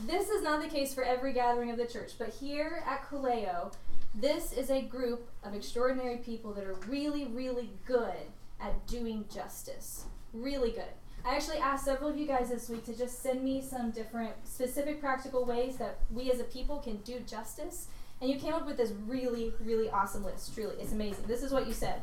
This 0.00 0.28
is 0.28 0.42
not 0.42 0.62
the 0.62 0.68
case 0.68 0.92
for 0.92 1.02
every 1.02 1.32
gathering 1.32 1.70
of 1.70 1.78
the 1.78 1.86
church, 1.86 2.12
but 2.18 2.28
here 2.28 2.82
at 2.86 3.08
Kaleo, 3.08 3.72
this 4.14 4.52
is 4.52 4.70
a 4.70 4.82
group 4.82 5.28
of 5.42 5.54
extraordinary 5.54 6.18
people 6.18 6.52
that 6.52 6.64
are 6.64 6.76
really, 6.86 7.24
really 7.26 7.70
good 7.86 8.14
at 8.60 8.86
doing 8.86 9.24
justice. 9.32 10.04
Really 10.34 10.70
good. 10.70 10.84
I 11.24 11.34
actually 11.34 11.58
asked 11.58 11.86
several 11.86 12.10
of 12.10 12.16
you 12.18 12.26
guys 12.26 12.50
this 12.50 12.68
week 12.68 12.84
to 12.84 12.96
just 12.96 13.22
send 13.22 13.42
me 13.42 13.62
some 13.62 13.90
different 13.90 14.32
specific 14.44 15.00
practical 15.00 15.44
ways 15.44 15.76
that 15.78 15.98
we 16.10 16.30
as 16.30 16.40
a 16.40 16.44
people 16.44 16.78
can 16.78 16.98
do 16.98 17.20
justice. 17.20 17.88
And 18.20 18.30
you 18.30 18.38
came 18.38 18.54
up 18.54 18.66
with 18.66 18.76
this 18.76 18.92
really, 19.06 19.52
really 19.60 19.90
awesome 19.90 20.24
list. 20.24 20.54
Truly, 20.54 20.76
it's 20.78 20.92
amazing. 20.92 21.24
This 21.26 21.42
is 21.42 21.52
what 21.52 21.66
you 21.66 21.72
said 21.72 22.02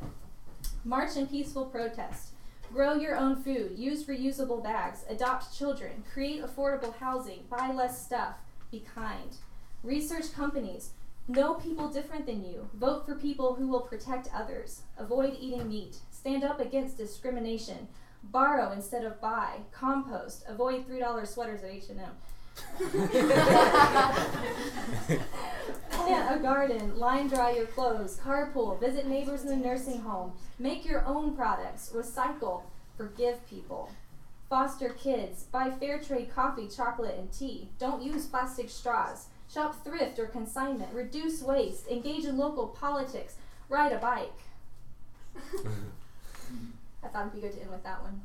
March 0.84 1.16
in 1.16 1.28
peaceful 1.28 1.66
protest. 1.66 2.33
Grow 2.74 2.96
your 2.96 3.16
own 3.16 3.36
food. 3.36 3.78
Use 3.78 4.06
reusable 4.06 4.64
bags. 4.64 5.06
Adopt 5.08 5.56
children. 5.56 6.04
Create 6.12 6.44
affordable 6.44 6.96
housing. 6.96 7.44
Buy 7.48 7.72
less 7.72 8.04
stuff. 8.04 8.38
Be 8.72 8.84
kind. 8.96 9.38
Research 9.84 10.34
companies. 10.34 10.94
Know 11.28 11.54
people 11.54 11.88
different 11.88 12.26
than 12.26 12.44
you. 12.44 12.68
Vote 12.74 13.06
for 13.06 13.14
people 13.14 13.54
who 13.54 13.68
will 13.68 13.82
protect 13.82 14.28
others. 14.34 14.82
Avoid 14.98 15.38
eating 15.40 15.70
meat. 15.70 15.98
Stand 16.10 16.44
up 16.44 16.60
against 16.60 16.98
discrimination. 16.98 17.88
Borrow 18.24 18.72
instead 18.72 19.06
of 19.06 19.22
buy. 19.22 19.58
Compost. 19.72 20.44
Avoid 20.48 20.88
$3 20.90 21.28
sweaters 21.28 21.62
at 21.62 21.70
H&M. 21.70 22.00
Plant 26.06 26.36
a 26.36 26.44
garden, 26.44 27.00
line 27.00 27.28
dry 27.28 27.52
your 27.52 27.66
clothes, 27.66 28.20
carpool, 28.24 28.80
visit 28.80 29.08
neighbors 29.08 29.44
in 29.44 29.50
the 29.50 29.56
nursing 29.56 30.02
home, 30.02 30.34
make 30.60 30.86
your 30.86 31.06
own 31.06 31.36
products, 31.36 31.92
recycle, 31.96 32.64
forgive 32.98 33.48
people. 33.50 33.90
Foster 34.50 34.90
kids, 34.90 35.44
buy 35.46 35.72
fair 35.72 36.00
trade 36.00 36.30
coffee, 36.34 36.68
chocolate, 36.68 37.18
and 37.18 37.32
tea. 37.32 37.70
Don't 37.80 38.04
use 38.04 38.26
plastic 38.26 38.70
straws. 38.70 39.28
Shop 39.52 39.84
thrift 39.84 40.20
or 40.20 40.26
consignment. 40.26 40.94
Reduce 40.94 41.42
waste. 41.42 41.88
Engage 41.88 42.26
in 42.26 42.38
local 42.38 42.68
politics. 42.68 43.36
Ride 43.70 43.94
a 43.94 43.98
bike. 43.98 44.40
I 47.04 47.08
thought 47.08 47.28
it'd 47.28 47.34
be 47.34 47.42
good 47.42 47.54
to 47.54 47.62
end 47.62 47.72
with 47.72 47.84
that 47.84 48.02
one. 48.04 48.22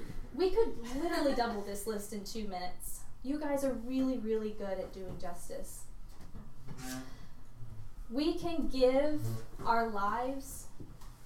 We 0.36 0.50
could 0.50 0.74
literally 1.02 1.34
double 1.34 1.62
this 1.62 1.86
list 1.86 2.12
in 2.12 2.22
two 2.22 2.46
minutes. 2.46 3.00
You 3.22 3.38
guys 3.38 3.64
are 3.64 3.72
really, 3.72 4.18
really 4.18 4.50
good 4.50 4.78
at 4.78 4.92
doing 4.92 5.16
justice. 5.18 5.84
We 8.10 8.34
can 8.34 8.68
give 8.68 9.20
our 9.64 9.88
lives 9.88 10.66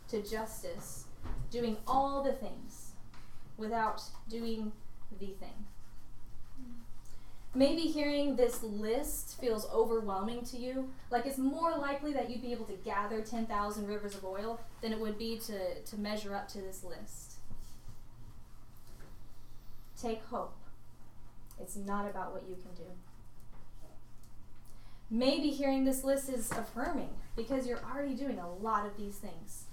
to 0.09 0.23
justice, 0.23 1.05
doing 1.51 1.77
all 1.87 2.23
the 2.23 2.33
things 2.33 2.93
without 3.57 4.03
doing 4.29 4.73
the 5.19 5.27
thing. 5.27 5.67
Maybe 7.55 7.83
hearing 7.83 8.37
this 8.37 8.63
list 8.63 9.41
feels 9.41 9.69
overwhelming 9.73 10.45
to 10.47 10.57
you. 10.57 10.91
Like 11.11 11.27
it's 11.27 11.39
more 11.39 11.77
likely 11.77 12.13
that 12.13 12.31
you'd 12.31 12.43
be 12.43 12.53
able 12.53 12.67
to 12.67 12.75
gather 12.85 13.21
10,000 13.21 13.87
rivers 13.87 14.15
of 14.15 14.25
oil 14.25 14.61
than 14.81 14.93
it 14.93 15.01
would 15.01 15.19
be 15.19 15.39
to, 15.47 15.81
to 15.81 15.99
measure 15.99 16.35
up 16.35 16.47
to 16.49 16.59
this 16.61 16.85
list. 16.85 17.35
Take 20.01 20.25
hope. 20.27 20.55
It's 21.61 21.77
not 21.77 22.09
about 22.09 22.33
what 22.33 22.45
you 22.49 22.55
can 22.55 22.73
do. 22.75 22.91
Maybe 25.11 25.51
hearing 25.51 25.85
this 25.85 26.05
list 26.05 26.29
is 26.29 26.51
affirming 26.53 27.11
because 27.37 27.66
you're 27.66 27.83
already 27.92 28.14
doing 28.14 28.38
a 28.38 28.49
lot 28.49 28.87
of 28.87 28.96
these 28.96 29.16
things. 29.16 29.64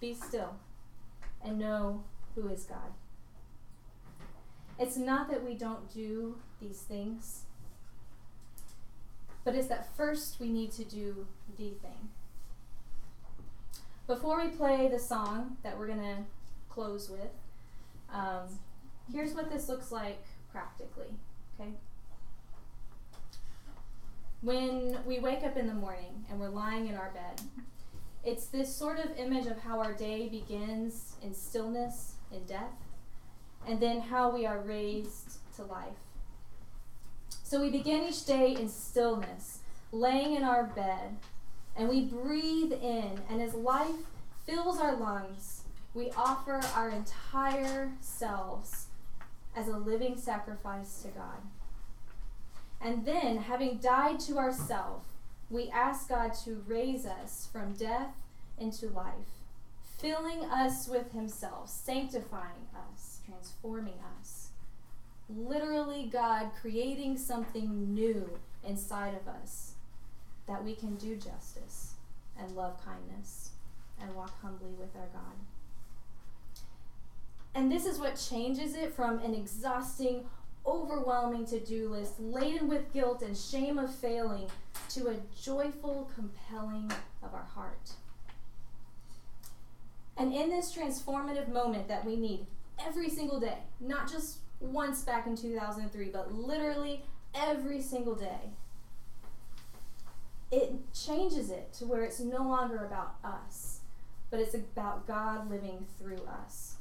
Be 0.00 0.14
still 0.14 0.56
and 1.44 1.58
know 1.58 2.02
who 2.34 2.48
is 2.48 2.64
God. 2.64 2.92
It's 4.80 4.96
not 4.96 5.30
that 5.30 5.44
we 5.44 5.54
don't 5.54 5.92
do 5.92 6.36
these 6.60 6.80
things, 6.80 7.42
but 9.44 9.54
it's 9.54 9.68
that 9.68 9.96
first 9.96 10.40
we 10.40 10.48
need 10.48 10.72
to 10.72 10.84
do 10.84 11.26
the 11.56 11.70
thing. 11.70 12.10
Before 14.06 14.42
we 14.42 14.48
play 14.48 14.88
the 14.88 14.98
song 14.98 15.56
that 15.62 15.78
we're 15.78 15.88
going 15.88 15.98
to 15.98 16.24
close 16.68 17.10
with, 17.10 17.30
um, 18.12 18.58
here's 19.12 19.34
what 19.34 19.50
this 19.50 19.68
looks 19.68 19.92
like 19.92 20.22
practically, 20.50 21.14
okay? 21.60 21.72
When 24.40 24.98
we 25.04 25.18
wake 25.18 25.42
up 25.42 25.56
in 25.56 25.66
the 25.66 25.74
morning 25.74 26.24
and 26.30 26.38
we're 26.38 26.48
lying 26.48 26.86
in 26.86 26.94
our 26.94 27.10
bed, 27.10 27.40
it's 28.22 28.46
this 28.46 28.72
sort 28.72 29.00
of 29.00 29.18
image 29.18 29.46
of 29.46 29.58
how 29.58 29.80
our 29.80 29.92
day 29.92 30.28
begins 30.28 31.16
in 31.22 31.34
stillness, 31.34 32.12
in 32.30 32.44
death, 32.44 32.70
and 33.66 33.80
then 33.80 34.00
how 34.00 34.30
we 34.30 34.46
are 34.46 34.60
raised 34.60 35.38
to 35.56 35.64
life. 35.64 35.98
So 37.42 37.60
we 37.60 37.68
begin 37.70 38.04
each 38.04 38.26
day 38.26 38.54
in 38.54 38.68
stillness, 38.68 39.58
laying 39.90 40.36
in 40.36 40.44
our 40.44 40.64
bed, 40.64 41.16
and 41.76 41.88
we 41.88 42.04
breathe 42.04 42.72
in, 42.72 43.18
and 43.28 43.42
as 43.42 43.54
life 43.54 44.06
fills 44.46 44.78
our 44.78 44.94
lungs, 44.94 45.62
we 45.94 46.12
offer 46.12 46.60
our 46.76 46.90
entire 46.90 47.90
selves 48.00 48.86
as 49.56 49.66
a 49.66 49.76
living 49.76 50.16
sacrifice 50.16 51.02
to 51.02 51.08
God. 51.08 51.38
And 52.80 53.04
then, 53.04 53.38
having 53.38 53.78
died 53.78 54.20
to 54.20 54.38
ourself, 54.38 55.02
we 55.50 55.70
ask 55.70 56.08
God 56.08 56.32
to 56.44 56.62
raise 56.66 57.06
us 57.06 57.48
from 57.50 57.72
death 57.72 58.14
into 58.58 58.88
life, 58.88 59.42
filling 59.98 60.44
us 60.44 60.86
with 60.86 61.12
Himself, 61.12 61.68
sanctifying 61.68 62.68
us, 62.74 63.18
transforming 63.26 63.98
us. 64.18 64.48
Literally, 65.28 66.08
God 66.10 66.50
creating 66.60 67.18
something 67.18 67.94
new 67.94 68.38
inside 68.64 69.14
of 69.14 69.26
us 69.28 69.72
that 70.46 70.64
we 70.64 70.74
can 70.74 70.96
do 70.96 71.16
justice 71.16 71.94
and 72.38 72.56
love 72.56 72.82
kindness 72.84 73.50
and 74.00 74.14
walk 74.14 74.40
humbly 74.40 74.72
with 74.78 74.94
our 74.96 75.08
God. 75.12 75.34
And 77.54 77.70
this 77.70 77.86
is 77.86 77.98
what 77.98 78.16
changes 78.16 78.74
it 78.74 78.94
from 78.94 79.18
an 79.18 79.34
exhausting, 79.34 80.24
overwhelming 80.68 81.46
to 81.46 81.58
do 81.58 81.88
list 81.88 82.20
laden 82.20 82.68
with 82.68 82.92
guilt 82.92 83.22
and 83.22 83.36
shame 83.36 83.78
of 83.78 83.94
failing 83.94 84.46
to 84.90 85.08
a 85.08 85.16
joyful 85.40 86.10
compelling 86.14 86.92
of 87.22 87.32
our 87.32 87.46
heart. 87.54 87.92
And 90.16 90.34
in 90.34 90.50
this 90.50 90.74
transformative 90.74 91.48
moment 91.48 91.88
that 91.88 92.04
we 92.04 92.16
need 92.16 92.46
every 92.84 93.08
single 93.08 93.40
day, 93.40 93.58
not 93.80 94.10
just 94.10 94.38
once 94.60 95.02
back 95.02 95.26
in 95.26 95.36
2003, 95.36 96.10
but 96.12 96.34
literally 96.34 97.04
every 97.34 97.80
single 97.80 98.14
day, 98.14 98.50
it 100.50 100.72
changes 100.92 101.50
it 101.50 101.72
to 101.74 101.86
where 101.86 102.02
it's 102.02 102.20
no 102.20 102.42
longer 102.42 102.84
about 102.84 103.14
us, 103.24 103.80
but 104.30 104.40
it's 104.40 104.54
about 104.54 105.06
God 105.06 105.48
living 105.50 105.86
through 105.98 106.22
us. 106.26 106.76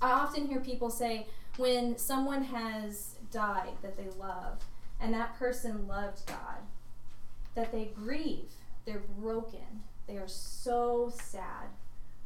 I 0.00 0.12
often 0.12 0.46
hear 0.46 0.60
people 0.60 0.90
say 0.90 1.26
when 1.56 1.98
someone 1.98 2.44
has 2.44 3.16
died 3.30 3.72
that 3.82 3.96
they 3.96 4.08
love, 4.18 4.58
and 5.00 5.12
that 5.12 5.38
person 5.38 5.86
loved 5.86 6.26
God, 6.26 6.60
that 7.54 7.72
they 7.72 7.90
grieve, 7.94 8.52
they're 8.84 9.02
broken, 9.18 9.82
they 10.06 10.16
are 10.16 10.28
so 10.28 11.12
sad, 11.14 11.68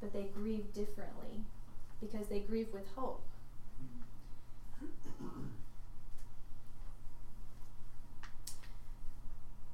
but 0.00 0.12
they 0.12 0.28
grieve 0.34 0.72
differently 0.72 1.40
because 2.00 2.28
they 2.28 2.40
grieve 2.40 2.68
with 2.72 2.86
hope. 2.94 3.22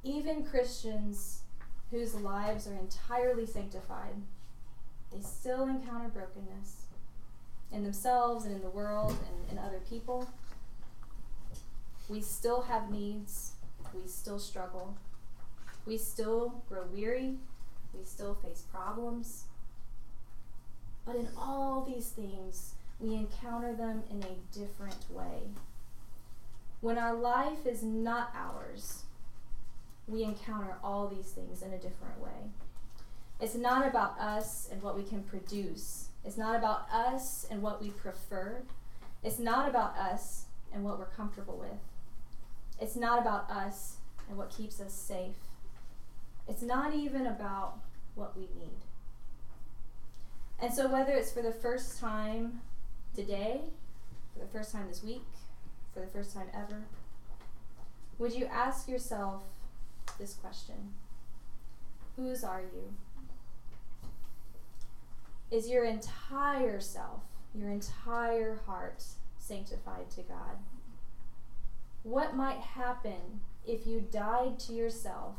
Even 0.05 0.45
Christians 0.45 1.43
whose 1.91 2.15
lives 2.15 2.67
are 2.67 2.75
entirely 2.75 3.47
sanctified, 3.47 4.15
they 5.13 5.21
still 5.21 5.65
encounter 5.65 6.09
brokenness 6.09 6.82
in 7.73 7.83
themselves 7.83 8.45
and 8.45 8.55
in 8.55 8.63
the 8.63 8.71
world 8.71 9.17
and 9.29 9.51
in 9.51 9.65
other 9.65 9.81
people. 9.89 10.29
We 12.09 12.21
still 12.21 12.63
have 12.63 12.91
needs. 12.91 13.53
We 13.95 14.09
still 14.09 14.39
struggle. 14.39 14.97
We 15.87 15.99
still 15.99 16.63
grow 16.69 16.85
weary. 16.93 17.37
We 17.97 18.05
still 18.05 18.35
face 18.35 18.65
problems. 18.73 19.45
But 21.05 21.17
in 21.17 21.29
all 21.37 21.83
these 21.83 22.11
things, 22.11 22.75
we 23.01 23.15
encounter 23.15 23.75
them 23.75 24.03
in 24.11 24.23
a 24.23 24.57
different 24.57 25.11
way. 25.11 25.51
When 26.81 26.99
our 26.99 27.15
life 27.15 27.67
is 27.67 27.83
not 27.83 28.33
ours, 28.35 29.03
we 30.07 30.23
encounter 30.23 30.77
all 30.83 31.09
these 31.09 31.31
things 31.31 31.63
in 31.63 31.73
a 31.73 31.79
different 31.79 32.21
way. 32.21 32.51
It's 33.41 33.55
not 33.55 33.87
about 33.87 34.19
us 34.19 34.69
and 34.71 34.83
what 34.83 34.97
we 34.97 35.03
can 35.03 35.23
produce. 35.23 36.09
It's 36.25 36.37
not 36.37 36.57
about 36.57 36.89
us 36.93 37.47
and 37.51 37.63
what 37.63 37.83
we 37.83 37.91
prefer. 37.91 38.63
It's 39.23 39.39
not 39.39 39.69
about 39.69 39.97
us 39.97 40.47
and 40.73 40.85
what 40.85 40.99
we're 40.99 41.07
comfortable 41.07 41.57
with. 41.59 41.81
It's 42.81 42.97
not 42.97 43.21
about 43.21 43.51
us 43.51 43.97
and 44.29 44.39
what 44.39 44.51
keeps 44.51 44.81
us 44.81 44.93
safe. 44.93 45.37
It's 46.49 46.63
not 46.63 46.95
even 46.95 47.27
about 47.27 47.79
what 48.15 48.37
we 48.37 48.43
need. 48.43 48.81
And 50.61 50.73
so, 50.73 50.89
whether 50.89 51.13
it's 51.13 51.33
for 51.33 51.43
the 51.43 51.53
first 51.53 51.99
time 51.99 52.61
today, 53.15 53.61
for 54.33 54.41
the 54.41 54.51
first 54.51 54.73
time 54.73 54.87
this 54.89 55.03
week, 55.03 55.25
for 55.93 56.01
the 56.01 56.07
first 56.07 56.35
time 56.35 56.47
ever, 56.55 56.83
would 58.19 58.33
you 58.33 58.47
ask 58.47 58.89
yourself 58.89 59.43
this 60.19 60.35
question 60.35 60.95
Whose 62.17 62.45
are 62.45 62.61
you? 62.61 62.95
Is 65.53 65.69
your 65.69 65.85
entire 65.85 66.81
self, 66.81 67.21
your 67.55 67.69
entire 67.69 68.59
heart 68.65 69.05
sanctified 69.37 70.11
to 70.13 70.23
God? 70.23 70.57
What 72.05 72.35
might 72.35 72.57
happen 72.57 73.43
if 73.67 73.87
you 73.87 74.01
died 74.01 74.59
to 74.61 74.73
yourself, 74.73 75.35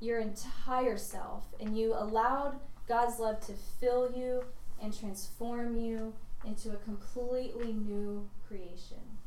your 0.00 0.18
entire 0.18 0.96
self, 0.96 1.44
and 1.60 1.76
you 1.76 1.92
allowed 1.92 2.58
God's 2.88 3.20
love 3.20 3.40
to 3.40 3.52
fill 3.78 4.10
you 4.16 4.44
and 4.82 4.98
transform 4.98 5.76
you 5.76 6.14
into 6.46 6.70
a 6.70 6.76
completely 6.76 7.74
new 7.74 8.26
creation? 8.48 9.18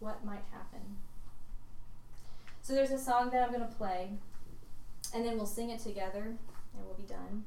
What 0.00 0.24
might 0.24 0.42
happen? 0.50 0.96
So 2.62 2.74
there's 2.74 2.90
a 2.90 2.98
song 2.98 3.30
that 3.30 3.44
I'm 3.44 3.52
going 3.52 3.60
to 3.60 3.76
play, 3.76 4.10
and 5.14 5.24
then 5.24 5.36
we'll 5.36 5.46
sing 5.46 5.70
it 5.70 5.78
together, 5.78 6.22
and 6.24 6.84
we'll 6.84 6.96
be 6.96 7.04
done. 7.04 7.44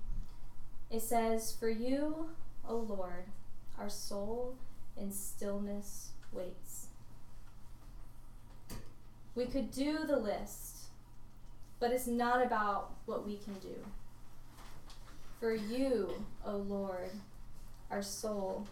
It 0.94 1.02
says, 1.02 1.52
For 1.52 1.70
you, 1.70 2.30
O 2.70 2.76
Lord, 2.76 3.26
our 3.80 3.90
soul 3.90 4.54
in 4.96 5.12
stillness 5.12 6.12
waits. 6.32 6.86
We 9.34 9.46
could 9.46 9.72
do 9.72 10.06
the 10.06 10.18
list, 10.18 10.90
but 11.80 11.92
it's 11.92 12.06
not 12.06 12.46
about 12.46 12.92
what 13.08 13.26
we 13.26 13.38
can 13.38 13.56
do. 13.56 13.76
For 15.40 15.56
you, 15.56 16.12
O 16.46 16.58
Lord, 16.58 17.10
our 17.90 18.04
soul 18.04 18.68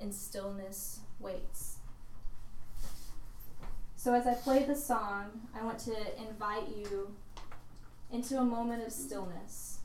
in 0.00 0.12
stillness 0.12 1.00
waits. 1.18 1.76
So, 3.96 4.14
as 4.14 4.26
I 4.26 4.32
play 4.32 4.64
the 4.64 4.74
song, 4.74 5.42
I 5.54 5.62
want 5.62 5.78
to 5.80 5.94
invite 6.26 6.68
you 6.74 7.14
into 8.10 8.38
a 8.38 8.44
moment 8.44 8.86
of 8.86 8.94
stillness 8.94 9.79